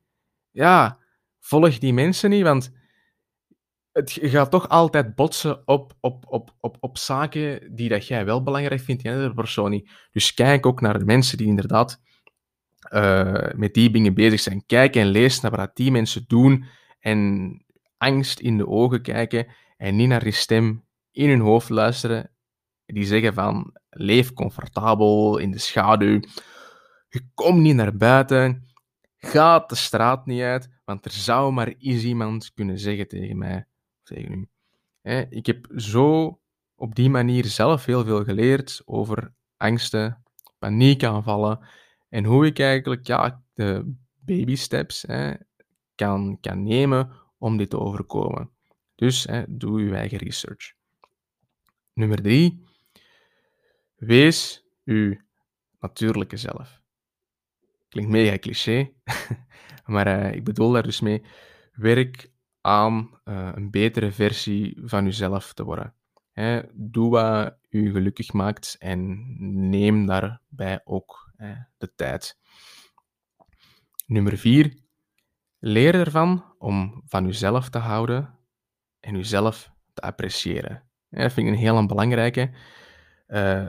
Ja, 0.50 0.98
volg 1.40 1.78
die 1.78 1.92
mensen 1.92 2.30
niet, 2.30 2.42
want 2.42 2.72
het 3.92 4.18
gaat 4.20 4.50
toch 4.50 4.68
altijd 4.68 5.14
botsen 5.14 5.66
op, 5.66 5.96
op, 6.00 6.24
op, 6.28 6.54
op, 6.60 6.76
op 6.80 6.98
zaken 6.98 7.74
die 7.74 7.88
dat 7.88 8.06
jij 8.06 8.24
wel 8.24 8.42
belangrijk 8.42 8.80
vindt 8.80 9.04
in 9.04 9.12
andere 9.12 9.34
persoon 9.34 9.70
niet. 9.70 9.90
Dus 10.10 10.34
kijk 10.34 10.66
ook 10.66 10.80
naar 10.80 10.98
de 10.98 11.04
mensen 11.04 11.38
die 11.38 11.46
inderdaad 11.46 12.00
uh, 12.92 13.52
met 13.54 13.74
die 13.74 13.90
dingen 13.90 14.14
bezig 14.14 14.40
zijn. 14.40 14.66
Kijk 14.66 14.96
en 14.96 15.06
lees 15.06 15.40
naar 15.40 15.50
wat 15.50 15.76
die 15.76 15.90
mensen 15.90 16.24
doen 16.26 16.64
en 17.00 17.50
angst 17.96 18.40
in 18.40 18.56
de 18.56 18.66
ogen 18.66 19.02
kijken 19.02 19.46
en 19.76 19.96
niet 19.96 20.08
naar 20.08 20.24
die 20.24 20.32
stem 20.32 20.84
in 21.10 21.28
hun 21.28 21.40
hoofd 21.40 21.68
luisteren 21.68 22.30
die 22.86 23.04
zeggen 23.04 23.34
van 23.34 23.72
leef 23.98 24.32
comfortabel 24.32 25.38
in 25.38 25.50
de 25.50 25.58
schaduw, 25.58 26.20
je 27.08 27.22
komt 27.34 27.60
niet 27.60 27.74
naar 27.74 27.96
buiten, 27.96 28.66
ga 29.16 29.58
de 29.58 29.74
straat 29.74 30.26
niet 30.26 30.42
uit, 30.42 30.68
want 30.84 31.04
er 31.04 31.10
zou 31.10 31.52
maar 31.52 31.74
eens 31.78 32.04
iemand 32.04 32.52
kunnen 32.54 32.78
zeggen 32.78 33.08
tegen 33.08 33.38
mij, 33.38 33.66
tegen 34.02 34.32
u. 34.32 34.48
ik 35.30 35.46
heb 35.46 35.66
zo 35.76 36.38
op 36.74 36.94
die 36.94 37.10
manier 37.10 37.44
zelf 37.44 37.84
heel 37.84 38.04
veel 38.04 38.24
geleerd 38.24 38.82
over 38.84 39.32
angsten, 39.56 40.22
paniekaanvallen 40.58 41.66
en 42.08 42.24
hoe 42.24 42.46
ik 42.46 42.58
eigenlijk 42.58 43.06
ja, 43.06 43.42
de 43.54 43.94
baby 44.20 44.56
steps 44.56 45.06
kan, 45.94 46.38
kan 46.40 46.62
nemen 46.62 47.10
om 47.38 47.56
dit 47.56 47.70
te 47.70 47.78
overkomen. 47.78 48.50
Dus 48.94 49.28
doe 49.48 49.82
je 49.82 49.94
eigen 49.94 50.18
research. 50.18 50.72
Nummer 51.92 52.22
drie, 52.22 52.67
wees 53.98 54.64
uw 54.84 55.16
natuurlijke 55.80 56.36
zelf. 56.36 56.82
Klinkt 57.88 58.10
mega 58.10 58.38
cliché, 58.38 58.92
maar 59.84 60.06
uh, 60.06 60.34
ik 60.34 60.44
bedoel 60.44 60.72
daar 60.72 60.82
dus 60.82 61.00
mee, 61.00 61.22
werk 61.72 62.30
aan 62.60 63.20
uh, 63.24 63.50
een 63.54 63.70
betere 63.70 64.12
versie 64.12 64.80
van 64.84 65.06
uzelf 65.06 65.52
te 65.52 65.64
worden. 65.64 65.92
Doe 66.72 67.10
wat 67.10 67.58
u 67.68 67.92
gelukkig 67.92 68.32
maakt 68.32 68.76
en 68.78 69.24
neem 69.68 70.06
daarbij 70.06 70.80
ook 70.84 71.32
de 71.78 71.94
tijd. 71.94 72.38
Nummer 74.06 74.38
vier, 74.38 74.76
leer 75.58 75.94
ervan 75.94 76.54
om 76.58 77.02
van 77.06 77.26
uzelf 77.26 77.68
te 77.68 77.78
houden 77.78 78.38
en 79.00 79.14
uzelf 79.14 79.70
te 79.92 80.02
appreciëren. 80.02 80.82
Dat 81.10 81.32
vind 81.32 81.46
ik 81.46 81.52
een 81.52 81.58
heel 81.58 81.86
belangrijke. 81.86 82.50
Uh, 83.28 83.68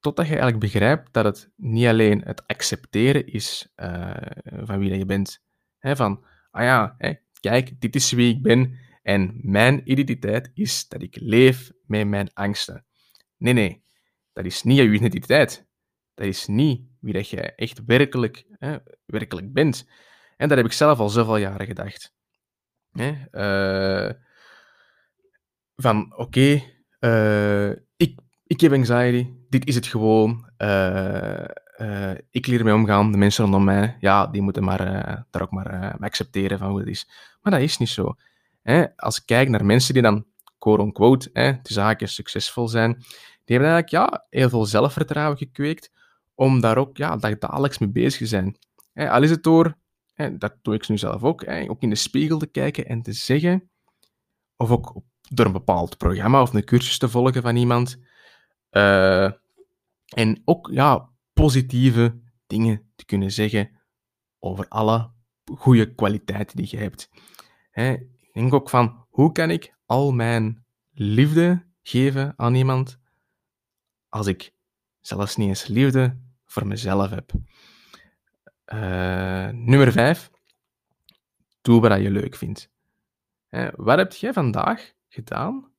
totdat 0.00 0.26
je 0.26 0.32
eigenlijk 0.32 0.60
begrijpt 0.60 1.12
dat 1.12 1.24
het 1.24 1.50
niet 1.56 1.86
alleen 1.86 2.22
het 2.22 2.46
accepteren 2.46 3.26
is 3.26 3.72
uh, 3.76 4.16
van 4.62 4.78
wie 4.78 4.88
dat 4.88 4.98
je 4.98 5.06
bent. 5.06 5.42
Van, 5.80 6.24
ah 6.50 6.62
ja, 6.62 6.96
kijk, 7.40 7.80
dit 7.80 7.94
is 7.94 8.12
wie 8.12 8.34
ik 8.34 8.42
ben 8.42 8.78
en 9.02 9.40
mijn 9.42 9.90
identiteit 9.90 10.50
is 10.54 10.88
dat 10.88 11.02
ik 11.02 11.16
leef 11.20 11.70
met 11.86 12.06
mijn 12.06 12.30
angsten. 12.34 12.84
Nee, 13.36 13.52
nee, 13.52 13.82
dat 14.32 14.44
is 14.44 14.62
niet 14.62 14.76
jouw 14.76 14.86
identiteit. 14.86 15.66
Dat 16.14 16.26
is 16.26 16.46
niet 16.46 16.82
wie 17.00 17.12
dat 17.12 17.28
je 17.28 17.40
echt 17.40 17.84
werkelijk, 17.84 18.44
werkelijk 19.06 19.52
bent. 19.52 19.88
En 20.36 20.48
dat 20.48 20.56
heb 20.56 20.66
ik 20.66 20.72
zelf 20.72 20.98
al 20.98 21.08
zoveel 21.08 21.36
jaren 21.36 21.66
gedacht. 21.66 22.12
Uh, 22.92 24.10
van, 25.76 26.16
oké, 26.16 26.62
uh, 27.00 27.72
ik, 28.48 28.60
heb 28.60 28.72
anxiety, 28.72 29.30
dit 29.48 29.66
is 29.66 29.74
het 29.74 29.86
gewoon. 29.86 30.50
Uh, 30.58 31.44
ik 32.30 32.46
leer 32.46 32.58
ermee 32.58 32.74
omgaan, 32.74 33.12
de 33.12 33.18
mensen 33.18 33.42
rondom 33.44 33.64
mij, 33.64 33.96
ja, 34.00 34.26
die 34.26 34.42
moeten 34.42 34.64
maar, 34.64 34.78
daar 35.30 35.42
ook 35.42 35.50
maar 35.50 35.96
accepteren 36.00 36.58
van 36.58 36.68
hoe 36.68 36.78
het 36.78 36.88
is. 36.88 37.08
Maar 37.42 37.52
dat 37.52 37.62
is 37.62 37.78
niet 37.78 37.88
zo. 37.88 38.14
Hè? 38.62 38.96
Als 38.96 39.16
ik 39.16 39.22
kijk 39.26 39.48
naar 39.48 39.64
mensen 39.64 39.94
die 39.94 40.02
dan, 40.02 40.24
quote-unquote, 40.58 41.30
de 41.32 41.58
zaken 41.62 42.08
succesvol 42.08 42.68
zijn, 42.68 42.92
die 43.44 43.56
hebben 43.56 43.74
eigenlijk 43.74 43.90
ja, 43.90 44.26
heel 44.30 44.48
veel 44.48 44.66
zelfvertrouwen 44.66 45.38
gekweekt 45.38 45.90
om 46.34 46.60
daar 46.60 46.76
ook 46.76 46.96
ja, 46.96 47.16
dagelijks 47.16 47.78
mee 47.78 47.88
bezig 47.88 48.18
te 48.18 48.26
zijn. 48.26 48.56
Hè? 48.92 49.10
Al 49.10 49.22
is 49.22 49.30
het 49.30 49.42
door, 49.42 49.76
hè, 50.14 50.38
dat 50.38 50.54
doe 50.62 50.74
ik 50.74 50.88
nu 50.88 50.98
zelf 50.98 51.22
ook, 51.22 51.44
hè, 51.44 51.70
ook 51.70 51.82
in 51.82 51.90
de 51.90 51.96
spiegel 51.96 52.38
te 52.38 52.46
kijken 52.46 52.86
en 52.86 53.02
te 53.02 53.12
zeggen, 53.12 53.70
of 54.56 54.70
ook 54.70 55.02
door 55.28 55.46
een 55.46 55.52
bepaald 55.52 55.96
programma 55.96 56.42
of 56.42 56.54
een 56.54 56.64
cursus 56.64 56.98
te 56.98 57.08
volgen 57.08 57.42
van 57.42 57.56
iemand, 57.56 57.98
uh, 58.70 59.32
en 60.08 60.42
ook 60.44 60.68
ja, 60.72 61.10
positieve 61.32 62.20
dingen 62.46 62.92
te 62.96 63.04
kunnen 63.04 63.32
zeggen 63.32 63.70
over 64.38 64.68
alle 64.68 65.10
goede 65.44 65.94
kwaliteiten 65.94 66.56
die 66.56 66.68
je 66.70 66.76
hebt. 66.76 67.10
ik 67.72 68.32
denk 68.32 68.54
ook 68.54 68.70
van, 68.70 69.06
hoe 69.08 69.32
kan 69.32 69.50
ik 69.50 69.74
al 69.86 70.12
mijn 70.12 70.64
liefde 70.92 71.66
geven 71.82 72.32
aan 72.36 72.54
iemand 72.54 73.00
als 74.08 74.26
ik 74.26 74.54
zelfs 75.00 75.36
niet 75.36 75.48
eens 75.48 75.66
liefde 75.66 76.20
voor 76.46 76.66
mezelf 76.66 77.10
heb? 77.10 77.32
Uh, 78.66 79.48
nummer 79.48 79.92
5. 79.92 80.30
Doe 81.60 81.80
wat 81.80 82.00
je 82.00 82.10
leuk 82.10 82.34
vindt. 82.34 82.70
wat 83.76 83.98
heb 83.98 84.12
jij 84.12 84.32
vandaag 84.32 84.92
gedaan 85.08 85.72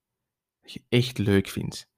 dat 0.61 0.71
je 0.71 0.83
echt 0.89 1.17
leuk 1.17 1.47
vindt? 1.47 1.88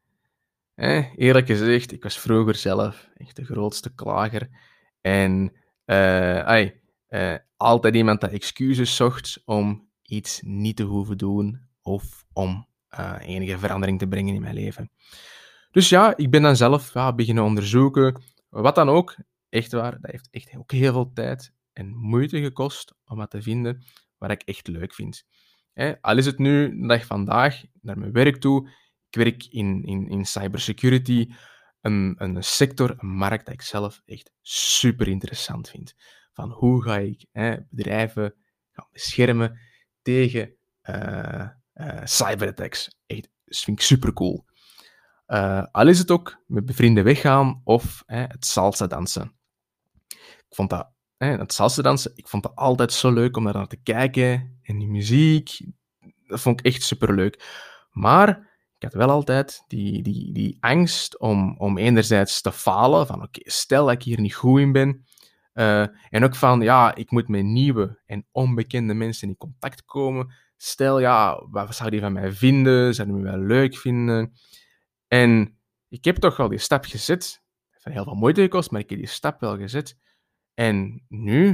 Eh, 0.81 1.05
eerlijk 1.15 1.47
gezegd, 1.47 1.91
ik 1.91 2.03
was 2.03 2.19
vroeger 2.19 2.55
zelf 2.55 3.09
echt 3.17 3.35
de 3.35 3.45
grootste 3.45 3.93
klager. 3.93 4.49
En 5.01 5.53
ai, 5.85 6.73
uh, 7.09 7.35
altijd 7.57 7.95
iemand 7.95 8.21
dat 8.21 8.31
excuses 8.31 8.95
zocht 8.95 9.41
om 9.45 9.89
iets 10.01 10.41
niet 10.43 10.75
te 10.75 10.83
hoeven 10.83 11.17
doen 11.17 11.67
of 11.81 12.25
om 12.33 12.67
uh, 12.99 13.15
enige 13.21 13.59
verandering 13.59 13.99
te 13.99 14.07
brengen 14.07 14.35
in 14.35 14.41
mijn 14.41 14.53
leven. 14.53 14.91
Dus 15.71 15.89
ja, 15.89 16.17
ik 16.17 16.29
ben 16.29 16.41
dan 16.41 16.55
zelf 16.55 16.93
beginnen 17.15 17.43
onderzoeken. 17.43 18.21
Wat 18.49 18.75
dan 18.75 18.89
ook, 18.89 19.15
echt 19.49 19.71
waar, 19.71 20.01
dat 20.01 20.11
heeft 20.11 20.27
echt 20.31 20.57
ook 20.57 20.71
heel 20.71 20.93
veel 20.93 21.11
tijd 21.13 21.53
en 21.73 21.95
moeite 21.95 22.41
gekost 22.41 22.93
om 23.05 23.17
wat 23.17 23.29
te 23.29 23.41
vinden 23.41 23.83
wat 24.17 24.31
ik 24.31 24.41
echt 24.41 24.67
leuk 24.67 24.93
vind. 24.93 25.25
al 26.01 26.17
is 26.17 26.25
het 26.25 26.37
nu 26.37 26.79
de 26.79 26.87
dag 26.87 27.05
vandaag 27.05 27.61
naar 27.81 27.97
mijn 27.97 28.11
werk 28.11 28.37
toe, 28.37 28.69
ik 29.11 29.23
werk 29.23 29.45
in, 29.45 29.83
in, 29.83 30.07
in 30.07 30.25
cybersecurity, 30.25 31.33
een, 31.81 32.15
een 32.17 32.43
sector, 32.43 32.95
een 32.97 33.07
markt 33.07 33.45
dat 33.45 33.53
ik 33.53 33.61
zelf 33.61 34.01
echt 34.05 34.31
super 34.41 35.07
interessant 35.07 35.69
vind. 35.69 35.95
Van 36.33 36.51
hoe 36.51 36.83
ga 36.83 36.97
ik 36.97 37.25
hè, 37.31 37.55
bedrijven 37.69 38.33
gaan 38.71 38.87
beschermen 38.91 39.59
tegen 40.01 40.55
uh, 40.89 41.47
uh, 41.73 42.01
cyberattacks. 42.03 42.99
Echt, 43.05 43.29
dat 43.45 43.57
vind 43.57 43.79
ik 43.79 43.85
super 43.85 44.13
cool. 44.13 44.45
Uh, 45.27 45.65
al 45.71 45.87
is 45.87 45.99
het 45.99 46.11
ook 46.11 46.43
met 46.47 46.65
bevrienden 46.65 47.03
weggaan 47.03 47.61
of 47.63 48.03
het 48.05 48.45
salsa 48.45 48.87
dansen. 48.87 49.35
Ik 50.17 50.55
vond 50.55 50.69
dat, 50.69 50.91
het 51.17 51.53
salsa 51.53 51.81
dansen, 51.81 52.11
ik 52.15 52.27
vond 52.27 52.43
dat 52.43 52.55
altijd 52.55 52.93
zo 52.93 53.11
leuk 53.11 53.37
om 53.37 53.43
daar 53.43 53.53
naar 53.53 53.67
te 53.67 53.81
kijken. 53.83 54.59
En 54.61 54.77
die 54.77 54.89
muziek, 54.89 55.59
dat 56.27 56.41
vond 56.41 56.59
ik 56.59 56.65
echt 56.65 56.83
superleuk. 56.83 57.43
Maar 57.91 58.50
ik 58.81 58.91
had 58.91 59.05
wel 59.05 59.09
altijd 59.09 59.63
die, 59.67 60.03
die, 60.03 60.33
die 60.33 60.57
angst 60.59 61.19
om, 61.19 61.55
om 61.57 61.77
enerzijds 61.77 62.41
te 62.41 62.51
falen, 62.51 63.07
van 63.07 63.23
oké, 63.23 63.39
stel 63.43 63.85
dat 63.85 63.93
ik 63.93 64.03
hier 64.03 64.19
niet 64.19 64.35
goed 64.35 64.59
in 64.59 64.71
ben. 64.71 65.05
Uh, 65.53 65.81
en 66.09 66.23
ook 66.23 66.35
van, 66.35 66.61
ja, 66.61 66.95
ik 66.95 67.11
moet 67.11 67.27
met 67.27 67.43
nieuwe 67.43 68.01
en 68.05 68.27
onbekende 68.31 68.93
mensen 68.93 69.27
in 69.27 69.37
contact 69.37 69.85
komen. 69.85 70.33
Stel, 70.57 70.99
ja, 70.99 71.47
wat 71.49 71.75
zou 71.75 71.89
die 71.89 71.99
van 71.99 72.13
mij 72.13 72.31
vinden? 72.31 72.95
Zou 72.95 73.07
die 73.07 73.17
me 73.17 73.23
wel 73.23 73.39
leuk 73.39 73.77
vinden? 73.77 74.33
En 75.07 75.57
ik 75.87 76.05
heb 76.05 76.15
toch 76.15 76.37
wel 76.37 76.49
die 76.49 76.59
stap 76.59 76.85
gezet. 76.85 77.43
Het 77.69 77.83
heeft 77.83 77.95
heel 77.95 78.03
veel 78.03 78.13
moeite 78.13 78.41
gekost, 78.41 78.71
maar 78.71 78.81
ik 78.81 78.89
heb 78.89 78.99
die 78.99 79.07
stap 79.07 79.39
wel 79.39 79.57
gezet. 79.57 79.97
En 80.53 81.05
nu, 81.07 81.49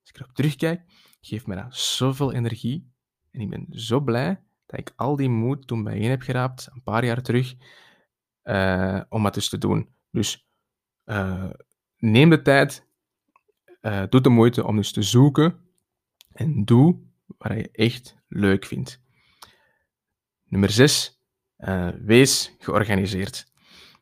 als 0.00 0.10
ik 0.10 0.16
erop 0.16 0.34
terugkijk, 0.34 0.82
geeft 1.20 1.46
me 1.46 1.54
dat 1.54 1.76
zoveel 1.76 2.32
energie. 2.32 2.92
En 3.30 3.40
ik 3.40 3.50
ben 3.50 3.66
zo 3.70 4.00
blij 4.00 4.43
dat 4.66 4.80
ik 4.80 4.92
al 4.96 5.16
die 5.16 5.28
moed 5.28 5.66
toen 5.66 5.84
bijeen 5.84 6.10
heb 6.10 6.22
geraapt, 6.22 6.68
een 6.72 6.82
paar 6.82 7.04
jaar 7.04 7.22
terug, 7.22 7.54
uh, 8.44 9.00
om 9.08 9.22
dat 9.22 9.34
dus 9.34 9.48
te 9.48 9.58
doen. 9.58 9.94
Dus 10.10 10.48
uh, 11.04 11.50
neem 11.96 12.30
de 12.30 12.42
tijd, 12.42 12.88
uh, 13.80 14.02
doe 14.08 14.20
de 14.20 14.28
moeite 14.28 14.66
om 14.66 14.76
dus 14.76 14.92
te 14.92 15.02
zoeken 15.02 15.60
en 16.32 16.64
doe 16.64 16.98
wat 17.38 17.52
je 17.52 17.70
echt 17.70 18.16
leuk 18.28 18.64
vindt. 18.64 19.02
Nummer 20.44 20.70
6. 20.70 21.20
wees 21.98 22.54
georganiseerd. 22.58 23.52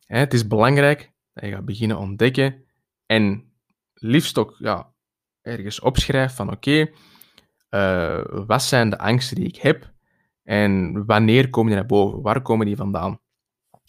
het 0.06 0.34
is 0.34 0.46
belangrijk 0.46 1.12
dat 1.32 1.44
je 1.44 1.50
gaat 1.50 1.64
beginnen 1.64 1.98
ontdekken 1.98 2.64
en 3.06 3.52
liefst 3.94 4.38
ook 4.38 4.56
ja, 4.58 4.92
ergens 5.40 5.80
opschrijft 5.80 6.34
van 6.34 6.50
oké, 6.50 6.90
wat 8.46 8.62
zijn 8.62 8.90
de 8.90 8.98
angsten 8.98 9.36
die 9.36 9.46
ik 9.46 9.56
heb 9.56 9.92
en 10.42 11.04
wanneer 11.06 11.50
komen 11.50 11.70
die 11.70 11.78
naar 11.78 11.88
boven? 11.88 12.22
Waar 12.22 12.42
komen 12.42 12.66
die 12.66 12.76
vandaan? 12.76 13.20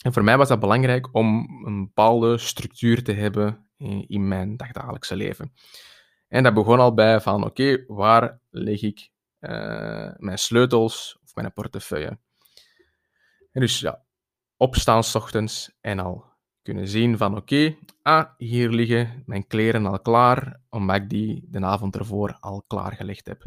En 0.04 0.14
voor 0.14 0.24
mij 0.24 0.38
was 0.38 0.48
dat 0.48 0.60
belangrijk 0.60 1.16
om 1.16 1.48
een 1.66 1.84
bepaalde 1.84 2.38
structuur 2.38 3.04
te 3.04 3.12
hebben 3.12 3.68
in, 4.08 4.28
mijn 4.28 4.58
dagdagelijkse 4.58 5.16
leven. 5.16 5.54
En 6.28 6.44
dat 6.44 6.54
begon 6.54 6.80
al 6.80 6.94
bij 6.94 7.22
van, 7.22 7.46
oké, 7.46 7.84
waar 7.88 8.40
leg 8.50 8.82
ik 8.82 9.12
uh, 9.40 10.12
mijn 10.18 10.38
sleutels 10.38 11.20
of 11.24 11.36
mijn 11.36 11.54
portefeuille? 11.54 12.20
En 13.52 13.62
dus 13.62 13.80
ja, 13.80 14.04
opstaan 14.58 15.04
s 15.04 15.16
ochtends 15.16 15.78
en 15.82 16.00
al 16.00 16.26
kunnen 16.62 16.88
zien 16.88 17.18
van, 17.18 17.38
oké, 17.38 17.76
ah, 18.02 18.26
hier 18.38 18.70
liggen 18.70 19.24
mijn 19.26 19.48
kleren 19.48 19.86
al 19.86 20.00
klaar, 20.00 20.62
omdat 20.70 20.96
ik 20.96 21.10
die 21.10 21.48
de 21.50 21.66
avond 21.66 21.96
ervoor 21.96 22.38
al 22.40 22.64
klaargelegd 22.68 23.26
heb. 23.26 23.46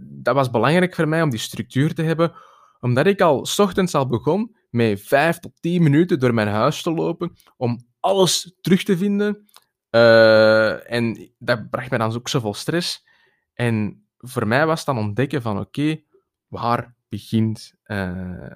Dat 0.00 0.34
was 0.34 0.50
belangrijk 0.50 0.94
voor 0.94 1.08
mij 1.08 1.22
om 1.22 1.30
die 1.30 1.38
structuur 1.38 1.94
te 1.94 2.02
hebben, 2.02 2.32
omdat 2.80 3.06
ik 3.06 3.20
al 3.20 3.46
s 3.46 3.58
ochtends 3.58 3.94
al 3.94 4.06
begon 4.06 4.56
met 4.70 5.02
vijf 5.02 5.38
tot 5.38 5.52
tien 5.60 5.82
minuten 5.82 6.18
door 6.20 6.34
mijn 6.34 6.48
huis 6.48 6.82
te 6.82 6.90
lopen 6.90 7.36
om 7.56 7.86
alles 8.00 8.56
terug 8.60 8.82
te 8.82 8.96
vinden. 8.96 9.48
Uh, 9.90 10.90
en 10.92 11.32
dat 11.38 11.70
bracht 11.70 11.90
mij 11.90 11.98
dan 11.98 12.14
ook 12.14 12.28
zoveel 12.28 12.54
stress. 12.54 13.06
En 13.52 14.06
voor 14.18 14.46
mij 14.46 14.66
was 14.66 14.84
dan 14.84 14.98
ontdekken 14.98 15.42
van 15.42 15.58
oké, 15.58 16.00
waar 16.46 16.94
begint 17.08 17.74
uh, 17.84 18.46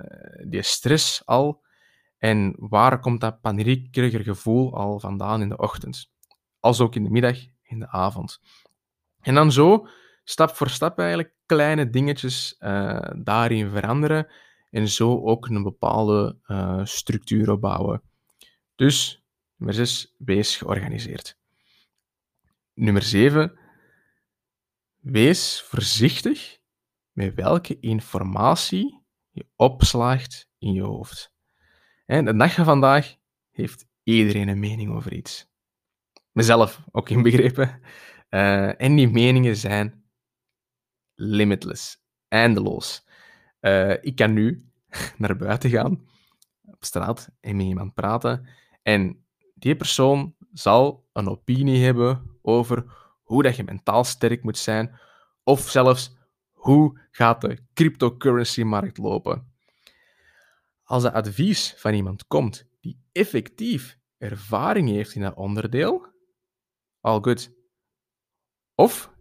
die 0.47 0.63
stress 0.63 1.23
al? 1.25 1.67
En 2.19 2.55
waar 2.59 3.01
komt 3.01 3.21
dat 3.21 3.41
paniekiger 3.41 4.21
gevoel 4.21 4.75
al 4.75 5.01
vandaan 5.01 5.43
in 5.43 5.49
de 5.49 5.57
ochtend? 5.57 6.11
Als 6.61 6.81
ook 6.81 6.95
in 6.95 7.05
de 7.05 7.11
middag, 7.11 7.39
in 7.63 7.79
de 7.79 7.89
avond. 7.89 8.41
En 9.21 9.35
dan 9.35 9.53
zo 9.53 9.89
stap 10.29 10.57
voor 10.57 10.69
stap 10.69 10.99
eigenlijk 10.99 11.35
kleine 11.47 11.91
dingetjes 11.91 12.57
uh, 12.61 13.11
daarin 13.17 13.71
veranderen 13.71 14.27
en 14.71 14.89
zo 14.89 15.21
ook 15.25 15.49
een 15.49 15.63
bepaalde 15.63 16.37
uh, 16.47 16.85
structuur 16.85 17.51
opbouwen. 17.51 18.03
Dus, 18.75 19.25
nummer 19.57 19.77
6, 19.77 20.15
wees 20.19 20.57
georganiseerd. 20.57 21.39
Nummer 22.75 23.03
7, 23.03 23.59
wees 25.01 25.63
voorzichtig 25.63 26.59
met 27.13 27.35
welke 27.35 27.81
informatie 27.81 29.03
je 29.31 29.47
opslaagt 29.57 30.49
in 30.59 30.73
je 30.73 30.83
hoofd. 30.83 31.33
En 32.07 32.25
de 32.25 32.37
dag 32.37 32.55
van 32.55 32.65
vandaag 32.65 33.17
heeft 33.51 33.87
iedereen 34.03 34.49
een 34.49 34.61
mening 34.61 34.91
over 34.91 35.13
iets. 35.13 35.47
Mezelf 36.33 36.83
ook 36.91 37.09
inbegrepen. 37.09 37.81
Uh, 38.31 38.81
en 38.81 38.97
die 38.97 39.09
meningen 39.09 39.57
zijn 39.57 39.99
limitless, 41.21 42.05
eindeloos. 42.29 43.07
Uh, 43.61 44.03
ik 44.03 44.17
kan 44.17 44.33
nu 44.33 44.71
naar 45.17 45.37
buiten 45.37 45.71
gaan, 45.71 46.09
op 46.65 46.85
straat, 46.85 47.29
en 47.41 47.57
met 47.57 47.67
iemand 47.67 47.95
praten. 47.95 48.49
En 48.83 49.25
die 49.55 49.77
persoon 49.77 50.35
zal 50.53 51.09
een 51.13 51.29
opinie 51.29 51.85
hebben 51.85 52.39
over 52.43 52.85
hoe 53.23 53.43
dat 53.43 53.57
je 53.57 53.65
mentaal 53.65 54.05
sterk 54.05 54.43
moet 54.43 54.59
zijn, 54.59 54.99
of 55.43 55.69
zelfs 55.69 56.17
hoe 56.53 57.01
gaat 57.11 57.41
de 57.41 57.59
cryptocurrency-markt 57.75 58.99
lopen. 58.99 59.53
Als 60.83 61.03
het 61.03 61.13
advies 61.13 61.75
van 61.77 61.95
iemand 61.95 62.27
komt 62.27 62.69
die 62.81 63.01
effectief 63.13 63.99
ervaring 64.19 64.89
heeft 64.89 65.15
in 65.15 65.23
dat 65.23 65.35
onderdeel, 65.35 66.07
all 67.01 67.21
good. 67.21 67.51
Of 68.75 69.17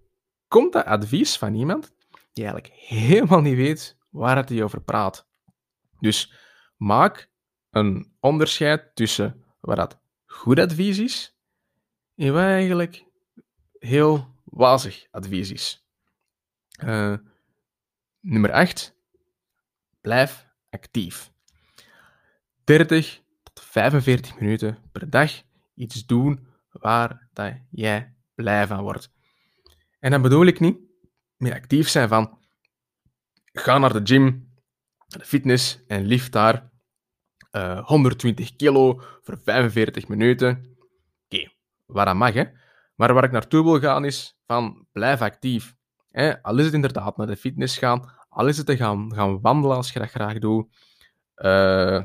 komt 0.47 0.73
dat 0.73 0.85
advies 0.85 1.37
van 1.37 1.53
iemand 1.53 1.93
die 2.33 2.45
eigenlijk 2.45 2.73
helemaal 2.73 3.41
niet 3.41 3.55
weet 3.55 3.97
waar 4.09 4.35
het 4.35 4.49
hij 4.49 4.63
over 4.63 4.81
praat. 4.81 5.27
Dus 5.99 6.33
maak 6.77 7.29
een 7.69 8.15
onderscheid 8.19 8.95
tussen 8.95 9.43
wat 9.59 9.75
dat 9.75 9.99
goed 10.25 10.59
advies 10.59 10.97
is 10.97 11.37
en 12.15 12.33
wat 12.33 12.41
eigenlijk 12.41 13.05
heel 13.79 14.27
wazig 14.43 15.07
advies 15.11 15.51
is. 15.51 15.85
Uh, 16.83 17.17
nummer 18.19 18.51
8. 18.51 18.95
Blijf 20.01 20.47
actief. 20.69 21.31
30 22.63 23.21
tot 23.43 23.63
45 23.63 24.39
minuten 24.39 24.77
per 24.91 25.09
dag 25.09 25.41
iets 25.75 26.05
doen 26.05 26.47
waar 26.71 27.27
dat 27.33 27.53
jij 27.69 28.15
blij 28.35 28.67
van 28.67 28.81
wordt. 28.81 29.15
En 29.99 30.11
dan 30.11 30.21
bedoel 30.21 30.45
ik 30.45 30.59
niet 30.59 30.77
meer 31.37 31.53
actief 31.53 31.89
zijn 31.89 32.07
van 32.07 32.37
ga 33.53 33.77
naar 33.77 33.93
de 33.93 34.13
gym, 34.13 34.53
de 35.07 35.25
fitness 35.25 35.83
en 35.87 36.05
lift 36.05 36.31
daar 36.31 36.71
uh, 37.51 37.85
120 37.85 38.55
kilo 38.55 39.01
voor 39.21 39.39
45 39.43 40.07
minuten. 40.07 40.77
Oké, 41.25 41.51
waar 41.85 42.05
dat 42.05 42.15
mag, 42.15 42.33
hè. 42.33 42.43
Maar 42.95 43.13
waar 43.13 43.23
ik 43.23 43.31
naartoe 43.31 43.63
wil 43.63 43.79
gaan 43.79 44.05
is 44.05 44.39
van 44.45 44.87
blijf 44.91 45.21
actief. 45.21 45.75
Hè? 46.11 46.43
Al 46.43 46.57
is 46.57 46.65
het 46.65 46.73
inderdaad 46.73 47.17
naar 47.17 47.27
de 47.27 47.37
fitness 47.37 47.77
gaan, 47.77 48.11
al 48.29 48.47
is 48.47 48.57
het 48.57 48.65
te 48.65 48.77
gaan, 48.77 49.13
gaan 49.15 49.41
wandelen 49.41 49.75
als 49.75 49.91
je 49.91 49.99
dat 49.99 50.09
graag 50.09 50.39
doet. 50.39 50.67
Uh, 51.35 52.01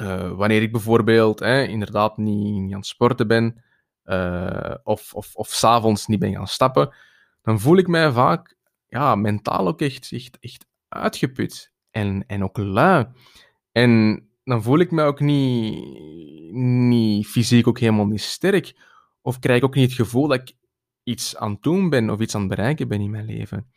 uh, 0.00 0.30
wanneer 0.30 0.62
ik 0.62 0.72
bijvoorbeeld 0.72 1.38
hè, 1.38 1.62
inderdaad 1.62 2.16
niet, 2.16 2.62
niet 2.62 2.72
aan 2.72 2.78
het 2.78 2.86
sporten 2.86 3.28
ben, 3.28 3.64
uh, 4.06 4.74
of, 4.82 5.14
of, 5.14 5.34
of 5.34 5.48
s'avonds 5.48 6.06
niet 6.06 6.18
ben 6.18 6.32
gaan 6.32 6.48
stappen, 6.48 6.94
dan 7.42 7.60
voel 7.60 7.76
ik 7.76 7.86
mij 7.86 8.12
vaak 8.12 8.56
ja, 8.86 9.14
mentaal 9.14 9.66
ook 9.66 9.80
echt, 9.80 10.12
echt, 10.12 10.38
echt 10.40 10.66
uitgeput 10.88 11.72
en, 11.90 12.24
en 12.26 12.44
ook 12.44 12.56
lui. 12.56 13.06
En 13.72 14.22
dan 14.44 14.62
voel 14.62 14.78
ik 14.78 14.90
me 14.90 15.02
ook 15.02 15.20
niet, 15.20 15.84
niet 16.52 17.26
fysiek 17.26 17.66
ook 17.66 17.78
helemaal 17.78 18.06
niet 18.06 18.20
sterk. 18.20 18.76
Of 19.20 19.38
krijg 19.38 19.58
ik 19.58 19.64
ook 19.64 19.74
niet 19.74 19.90
het 19.90 20.00
gevoel 20.00 20.28
dat 20.28 20.40
ik 20.40 20.56
iets 21.02 21.36
aan 21.36 21.50
het 21.50 21.62
doen 21.62 21.88
ben 21.88 22.10
of 22.10 22.20
iets 22.20 22.34
aan 22.34 22.40
het 22.40 22.50
bereiken 22.50 22.88
ben 22.88 23.00
in 23.00 23.10
mijn 23.10 23.24
leven. 23.24 23.70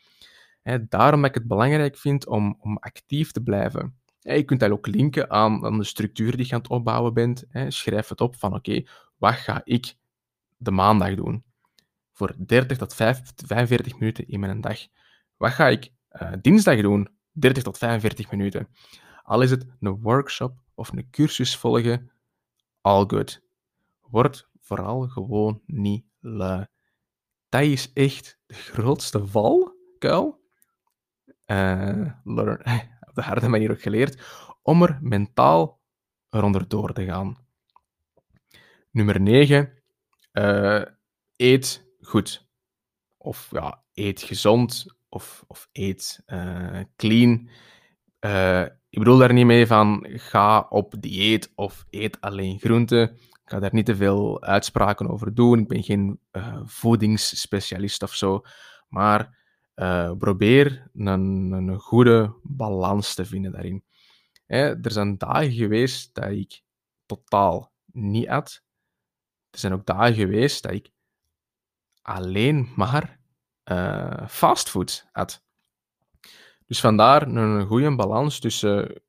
daarom 0.90 1.22
dat 1.22 1.30
ik 1.30 1.36
het 1.36 1.48
belangrijk 1.48 1.98
vind 1.98 2.28
om, 2.28 2.58
om 2.60 2.78
actief 2.78 3.32
te 3.32 3.42
blijven. 3.42 4.00
je 4.20 4.44
kunt 4.44 4.60
dat 4.60 4.72
ook 4.72 4.88
linken 4.88 5.30
aan, 5.30 5.66
aan 5.66 5.78
de 5.78 5.84
structuur 5.84 6.38
die 6.38 6.46
je 6.46 6.54
aan 6.54 6.62
het 6.62 6.70
opbouwen 6.70 7.14
bent. 7.14 7.46
schrijf 7.68 8.08
het 8.08 8.22
op 8.22 8.36
van 8.36 8.56
oké, 8.56 8.84
wat 9.18 9.34
ga 9.34 9.62
ik 9.64 9.96
de 10.60 10.72
maandag 10.72 11.16
doen? 11.16 11.44
voor 12.20 12.36
30 12.38 12.78
tot 12.78 12.94
45 12.96 14.00
minuten 14.00 14.28
in 14.28 14.40
mijn 14.40 14.62
dag. 14.62 14.88
Wat 15.38 15.52
ga 15.52 15.68
ik 15.68 15.92
uh, 16.22 16.32
dinsdag 16.42 16.82
doen? 16.82 17.10
30 17.32 17.64
tot 17.64 17.78
45 17.78 18.32
minuten. 18.32 18.68
Al 19.24 19.42
is 19.42 19.52
het 19.52 19.66
een 19.80 20.02
workshop 20.02 20.58
of 20.74 20.92
een 20.92 21.10
cursus 21.10 21.58
volgen, 21.58 22.12
all 22.82 23.04
good. 23.08 23.42
Word 24.02 24.50
vooral 24.60 25.08
gewoon 25.08 25.62
niet 25.66 26.06
lui. 26.20 26.66
Dat 27.50 27.62
is 27.62 27.94
echt 27.94 28.40
de 28.46 28.54
grootste 28.54 29.28
valkuil. 29.28 30.42
Uh, 31.46 32.12
learn, 32.24 32.60
op 33.10 33.16
de 33.16 33.22
harde 33.22 33.48
manier 33.48 33.72
ook 33.72 33.82
geleerd. 33.82 34.22
Om 34.62 34.84
er 34.84 35.00
mentaal 35.02 35.80
eronder 36.30 36.68
door 36.68 36.94
te 36.94 37.06
gaan. 37.06 37.38
Nummer 38.92 39.22
9. 39.22 39.79
Uh, 40.34 40.82
eet 41.36 41.88
goed. 42.02 42.48
Of 43.18 43.48
ja, 43.52 43.84
eet 43.94 44.22
gezond. 44.22 44.86
Of, 45.10 45.44
of 45.48 45.70
eet 45.72 46.24
uh, 46.28 46.80
clean. 46.96 47.50
Uh, 48.26 48.62
ik 48.90 49.00
bedoel 49.00 49.18
daar 49.18 49.34
niet 49.34 49.46
mee 49.46 49.68
van 49.68 50.06
ga 50.10 50.66
op 50.70 50.96
dieet 51.00 51.52
of 51.56 51.86
eet 51.90 52.22
alleen 52.22 52.60
groenten. 52.60 53.12
Ik 53.12 53.56
ga 53.56 53.60
daar 53.60 53.74
niet 53.74 53.86
te 53.86 53.96
veel 53.96 54.42
uitspraken 54.42 55.10
over 55.10 55.34
doen. 55.34 55.60
Ik 55.60 55.68
ben 55.68 55.84
geen 55.84 56.20
voedingsspecialist 56.64 58.04
of 58.04 58.14
zo. 58.14 58.42
Maar 58.88 59.38
probeer 60.18 60.90
een, 60.94 61.08
een, 61.52 61.80
goede 61.80 62.36
balans 62.44 63.16
te 63.16 63.26
vinden 63.26 63.52
daarin. 63.52 63.84
Er 64.46 64.92
zijn 64.92 65.18
dagen 65.18 65.52
geweest 65.52 66.16
dat 66.16 66.32
ik 66.32 66.62
totaal 67.06 67.72
niet 67.86 68.28
at. 68.28 68.64
Er 69.52 69.60
zijn 69.60 69.74
ook 69.74 69.86
dagen 69.86 70.14
geweest 70.14 70.64
dat 70.64 70.72
ik 70.72 70.90
alleen 72.02 72.70
maar 72.76 73.20
uh, 73.72 74.28
fastfood 74.28 75.08
at. 75.12 75.44
Dus 76.66 76.80
vandaar 76.80 77.28
een 77.28 77.66
goede 77.66 77.96
balans 77.96 78.40
tussen 78.40 79.02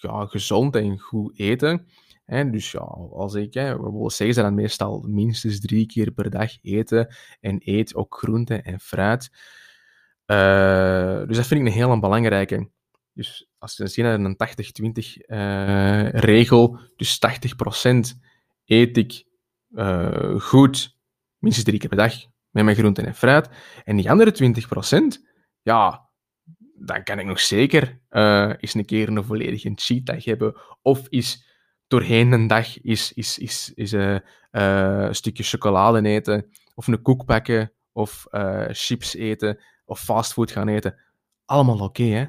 ja, 0.00 0.26
gezond 0.26 0.76
en 0.76 0.98
goed 0.98 1.38
eten. 1.38 1.86
Hè, 2.24 2.50
dus 2.50 2.72
ja, 2.72 2.80
als 3.10 3.34
ik, 3.34 3.54
hè, 3.54 3.76
we 3.76 3.90
willen 3.90 4.10
zeggen 4.10 4.34
ze 4.34 4.42
dan 4.42 4.54
meestal 4.54 5.00
minstens 5.00 5.60
drie 5.60 5.86
keer 5.86 6.10
per 6.10 6.30
dag 6.30 6.62
eten. 6.62 7.14
En 7.40 7.60
eet 7.64 7.94
ook 7.94 8.16
groente 8.18 8.54
en 8.54 8.80
fruit. 8.80 9.30
Uh, 10.26 11.26
dus 11.26 11.36
dat 11.36 11.46
vind 11.46 11.60
ik 11.60 11.66
een 11.66 11.72
heel 11.72 11.98
belangrijke. 11.98 12.68
Dus 13.12 13.48
als 13.58 13.76
je 13.76 13.86
ziet 13.86 14.04
naar 14.04 14.20
een 14.20 14.36
80-20 15.20 15.22
uh, 15.26 16.08
regel, 16.08 16.78
dus 16.96 17.18
80% 17.86 17.98
eet 18.64 18.96
ik 18.96 19.24
uh, 19.70 20.40
goed, 20.40 20.96
minstens 21.38 21.66
drie 21.66 21.78
keer 21.78 21.88
per 21.88 21.98
dag, 21.98 22.14
met 22.50 22.64
mijn 22.64 22.76
groenten 22.76 23.06
en 23.06 23.14
fruit. 23.14 23.48
En 23.84 23.96
die 23.96 24.10
andere 24.10 24.32
20%, 25.18 25.24
ja, 25.62 26.08
dan 26.74 27.02
kan 27.02 27.18
ik 27.18 27.26
nog 27.26 27.40
zeker 27.40 28.00
uh, 28.10 28.52
eens 28.58 28.74
een 28.74 28.84
keer 28.84 29.08
een 29.08 29.24
volledige 29.24 29.72
cheat 29.74 30.06
dag 30.06 30.24
hebben. 30.24 30.56
Of 30.82 31.08
is 31.08 31.46
doorheen 31.86 32.32
een 32.32 32.46
dag 32.46 32.80
is, 32.80 33.12
is, 33.12 33.38
is, 33.38 33.72
is 33.74 33.92
een 33.92 35.14
stukje 35.14 35.42
chocolade 35.42 36.08
eten, 36.08 36.50
of 36.74 36.86
een 36.86 37.02
koek 37.02 37.24
pakken, 37.24 37.72
of 37.92 38.26
chips 38.68 39.14
eten, 39.14 39.60
of 39.84 40.00
fastfood 40.00 40.50
gaan 40.50 40.68
eten. 40.68 40.98
Allemaal 41.44 41.80
oké, 41.80 42.02
hè? 42.02 42.26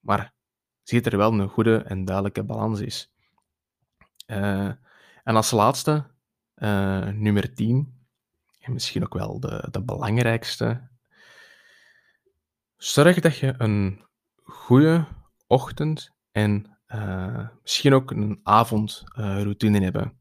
Maar 0.00 0.34
zie 0.82 1.02
er 1.02 1.16
wel 1.16 1.32
een 1.32 1.48
goede 1.48 1.76
en 1.76 2.04
duidelijke 2.04 2.44
balans 2.44 2.80
is. 2.80 3.12
en 4.26 4.78
als 5.34 5.50
laatste, 5.50 6.15
nummer 7.14 7.54
10, 7.54 7.94
en 8.60 8.72
misschien 8.72 9.04
ook 9.04 9.14
wel 9.14 9.40
de, 9.40 9.68
de 9.70 9.82
belangrijkste, 9.82 10.88
Zorg 12.76 13.20
dat 13.20 13.36
je 13.36 13.54
een 13.58 14.04
goede 14.42 15.04
ochtend 15.46 16.10
en 16.32 16.78
uh, 16.88 17.48
misschien 17.62 17.94
ook 17.94 18.10
een 18.10 18.40
avondroutine 18.42 19.78
uh, 19.78 19.84
hebt. 19.84 20.14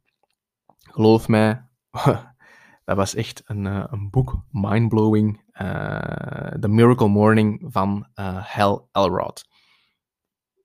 Geloof 0.78 1.28
mij, 1.28 1.67
dat 2.86 2.95
was 2.95 3.15
echt 3.15 3.41
een, 3.45 3.65
uh, 3.65 3.84
een 3.89 4.10
boek, 4.10 4.43
mindblowing. 4.52 5.43
The 6.60 6.67
Miracle 6.67 7.08
Morning 7.08 7.65
van 7.67 8.08
Hal 8.43 8.89
Elrod. 8.91 9.43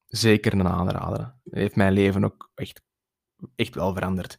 Zeker 0.07 0.53
een 0.53 0.69
aanrader. 0.69 1.35
Heeft 1.45 1.77
mijn 1.77 1.93
leven 1.93 2.25
ook 2.25 2.51
echt, 2.55 2.83
echt 3.57 3.75
wel 3.75 3.95
veranderd. 3.95 4.39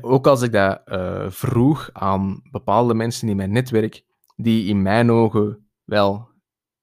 Ook 0.00 0.26
als 0.26 0.42
ik 0.42 0.52
dat 0.52 0.82
vroeg 1.28 1.90
aan 1.92 2.40
bepaalde 2.50 2.94
mensen 2.94 3.28
in 3.28 3.36
mijn 3.36 3.52
netwerk, 3.52 4.04
die 4.36 4.68
in 4.68 4.82
mijn 4.82 5.10
ogen 5.10 5.68
wel 5.84 6.28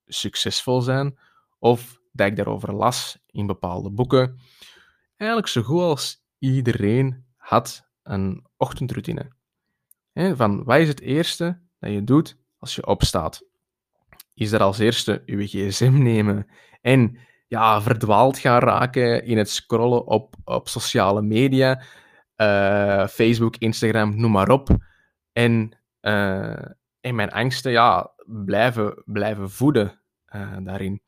succesvol 0.05 0.81
zijn, 0.81 1.19
of 1.59 1.99
dat 2.11 2.27
ik 2.27 2.35
daarover 2.35 2.73
las 2.73 3.19
in 3.25 3.47
bepaalde 3.47 3.91
boeken. 3.91 4.39
Eigenlijk 5.17 5.51
zo 5.51 5.61
goed 5.61 5.81
als 5.81 6.23
iedereen 6.39 7.25
had 7.35 7.87
een 8.03 8.45
ochtendroutine. 8.57 9.31
Van 10.13 10.63
wat 10.63 10.77
is 10.77 10.87
het 10.87 11.01
eerste 11.01 11.61
dat 11.79 11.91
je 11.91 12.03
doet 12.03 12.37
als 12.57 12.75
je 12.75 12.85
opstaat? 12.85 13.45
Is 14.33 14.51
er 14.51 14.61
als 14.61 14.79
eerste 14.79 15.21
je 15.25 15.47
gsm 15.47 16.01
nemen 16.01 16.47
en 16.81 17.17
ja, 17.47 17.81
verdwaald 17.81 18.37
gaan 18.37 18.59
raken 18.59 19.23
in 19.23 19.37
het 19.37 19.49
scrollen 19.49 20.07
op, 20.07 20.35
op 20.43 20.67
sociale 20.67 21.21
media, 21.21 21.81
uh, 22.37 23.07
Facebook, 23.07 23.55
Instagram, 23.55 24.19
noem 24.19 24.31
maar 24.31 24.49
op. 24.49 24.69
En, 25.31 25.77
uh, 26.01 26.65
en 26.99 27.15
mijn 27.15 27.31
angsten 27.31 27.71
ja, 27.71 28.11
blijven, 28.25 29.03
blijven 29.05 29.49
voeden 29.49 30.01
uh, 30.35 30.57
daarin. 30.63 31.01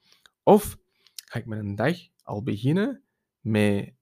Of 0.43 0.77
ga 1.25 1.39
ik 1.39 1.45
met 1.45 1.59
een 1.59 1.75
dag 1.75 1.95
al 2.23 2.43
beginnen 2.43 3.03
met 3.39 3.93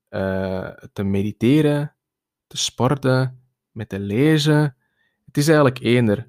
te 0.94 1.04
mediteren, 1.04 1.96
te 2.48 2.58
sporten, 2.58 3.42
met 3.72 3.90
te 3.90 4.00
lezen. 4.00 4.78
Het 5.26 5.38
is 5.38 5.48
eigenlijk 5.48 5.80
eender. 5.80 6.28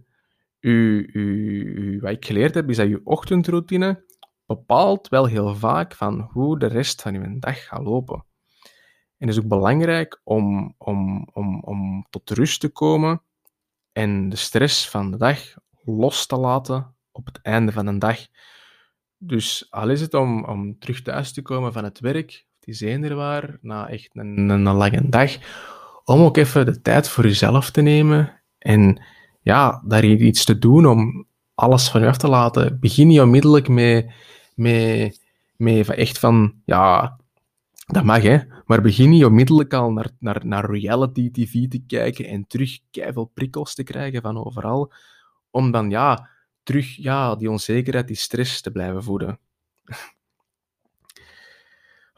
U, 0.61 1.11
u, 1.12 1.62
u, 1.62 2.00
wat 2.00 2.11
ik 2.11 2.24
geleerd 2.24 2.54
heb, 2.54 2.70
is 2.70 2.76
dat 2.76 2.88
je 2.88 3.00
ochtendroutine 3.04 4.04
bepaalt 4.46 5.08
wel 5.08 5.26
heel 5.26 5.54
vaak 5.54 5.94
van 5.94 6.20
hoe 6.20 6.58
de 6.58 6.66
rest 6.66 7.02
van 7.02 7.12
je 7.12 7.38
dag 7.38 7.64
gaat 7.66 7.82
lopen. 7.82 8.24
En 9.18 9.26
het 9.26 9.37
is 9.37 9.42
ook 9.42 9.48
belangrijk 9.48 10.20
om, 10.24 10.74
om, 10.78 11.28
om, 11.33 11.61
om 11.61 12.07
tot 12.11 12.31
rust 12.31 12.61
te 12.61 12.68
komen 12.68 13.22
en 13.92 14.28
de 14.28 14.37
stress 14.37 14.88
van 14.88 15.11
de 15.11 15.16
dag 15.16 15.38
los 15.85 16.26
te 16.26 16.37
laten 16.37 16.94
op 17.12 17.26
het 17.26 17.38
einde 17.42 17.72
van 17.72 17.87
een 17.87 17.98
dag. 17.98 18.18
Dus 19.16 19.66
al 19.70 19.88
is 19.88 20.00
het 20.00 20.14
om, 20.14 20.44
om 20.44 20.78
terug 20.78 21.02
thuis 21.02 21.33
te 21.33 21.42
komen 21.42 21.72
van 21.72 21.85
het 21.85 22.00
werk, 22.00 22.46
die 22.61 22.74
zijn 22.74 23.04
er 23.04 23.14
waar, 23.14 23.59
na 23.61 23.88
echt 23.88 24.11
een, 24.12 24.48
een, 24.48 24.62
lange 24.62 25.09
dag, 25.09 25.33
om 26.04 26.20
ook 26.20 26.37
even 26.37 26.64
de 26.66 26.81
tijd 26.81 27.09
voor 27.09 27.24
jezelf 27.24 27.70
te 27.70 27.81
nemen 27.81 28.42
en 28.59 29.02
ja, 29.40 29.83
daar 29.87 30.04
iets 30.04 30.44
te 30.44 30.59
doen 30.59 30.87
om 30.87 31.26
alles 31.54 31.88
van 31.88 32.00
je 32.00 32.07
af 32.07 32.16
te 32.16 32.28
laten. 32.28 32.81
Begin 32.81 33.11
je 33.11 33.22
onmiddellijk 33.22 33.68
met, 33.68 34.11
met, 34.54 35.20
met 35.57 35.88
echt 35.88 36.18
van, 36.18 36.54
ja, 36.64 37.17
dat 37.92 38.05
mag 38.05 38.22
hè, 38.22 38.38
maar 38.64 38.83
begin 38.83 39.16
je 39.16 39.27
onmiddellijk 39.27 39.72
al 39.72 39.92
naar, 39.92 40.11
naar, 40.18 40.46
naar 40.46 40.70
reality 40.70 41.31
tv 41.31 41.68
te 41.68 41.83
kijken 41.87 42.24
en 42.24 42.46
terug 42.46 42.79
keihard 42.90 43.35
prikkels 43.35 43.74
te 43.74 43.83
krijgen 43.83 44.22
van 44.22 44.44
overal, 44.44 44.92
om 45.51 45.70
dan 45.70 45.90
ja, 45.90 46.29
terug 46.62 46.96
ja, 46.96 47.37
die 47.37 47.51
onzekerheid, 47.51 48.07
die 48.07 48.16
stress 48.16 48.61
te 48.61 48.70
blijven 48.70 49.03
voeden. 49.03 49.38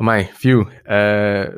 Amai, 0.00 0.24
phew. 0.24 0.60
Uh, 0.60 0.72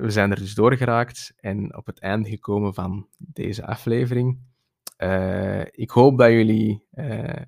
we 0.00 0.06
zijn 0.06 0.30
er 0.30 0.38
dus 0.38 0.54
doorgeraakt 0.54 1.32
en 1.36 1.76
op 1.76 1.86
het 1.86 2.00
einde 2.00 2.28
gekomen 2.28 2.74
van 2.74 3.08
deze 3.18 3.66
aflevering. 3.66 4.38
Uh, 4.98 5.64
ik 5.70 5.90
hoop 5.90 6.18
dat 6.18 6.30
jullie 6.30 6.86
uh, 6.94 7.42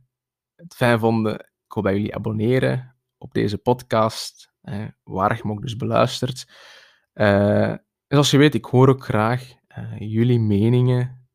het 0.57 0.75
fijn 0.75 0.99
vonden. 0.99 1.35
Ik 1.35 1.73
hoop 1.73 1.85
dat 1.85 1.93
jullie 1.93 2.15
abonneren 2.15 2.95
op 3.19 3.33
deze 3.33 3.59
podcast, 3.59 4.54
waar 5.03 5.37
je 5.37 5.43
me 5.45 5.53
ook 5.53 5.63
dus 5.63 5.77
beluistert. 5.77 6.53
en 7.13 7.85
zoals 8.09 8.31
je 8.31 8.39
weet, 8.39 8.55
ik 8.55 8.65
hoor 8.65 8.89
ook 8.89 9.05
graag 9.05 9.55
jullie 9.99 10.41
meningen 10.41 11.29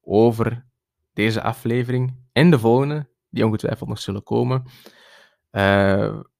over 0.00 0.66
deze 1.12 1.42
aflevering 1.42 2.16
en 2.32 2.50
de 2.50 2.58
volgende, 2.58 3.08
die 3.30 3.46
ongetwijfeld 3.46 3.88
nog 3.88 3.98
zullen 3.98 4.22
komen. 4.22 4.64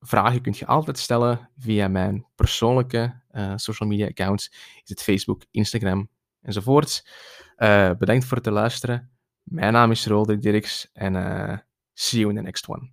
Vragen 0.01 0.41
kunt 0.41 0.59
je 0.59 0.67
altijd 0.67 0.99
stellen 0.99 1.51
via 1.57 1.89
mijn 1.89 2.27
persoonlijke 2.35 3.21
social 3.57 3.89
media 3.89 4.07
accounts. 4.07 4.49
Is 4.83 4.89
het 4.89 5.03
Facebook, 5.03 5.45
Instagram 5.51 6.09
enzovoorts. 6.43 7.07
Uh, 7.57 7.91
bedankt 7.99 8.25
voor 8.25 8.37
het 8.37 8.47
luisteren. 8.47 9.11
Mijn 9.43 9.73
naam 9.73 9.91
is 9.91 10.07
Roderick 10.07 10.43
Dirks 10.43 10.91
en 10.93 11.13
see 11.93 12.21
you 12.21 12.31
in 12.31 12.37
the 12.37 12.43
next 12.43 12.69
one. 12.69 12.91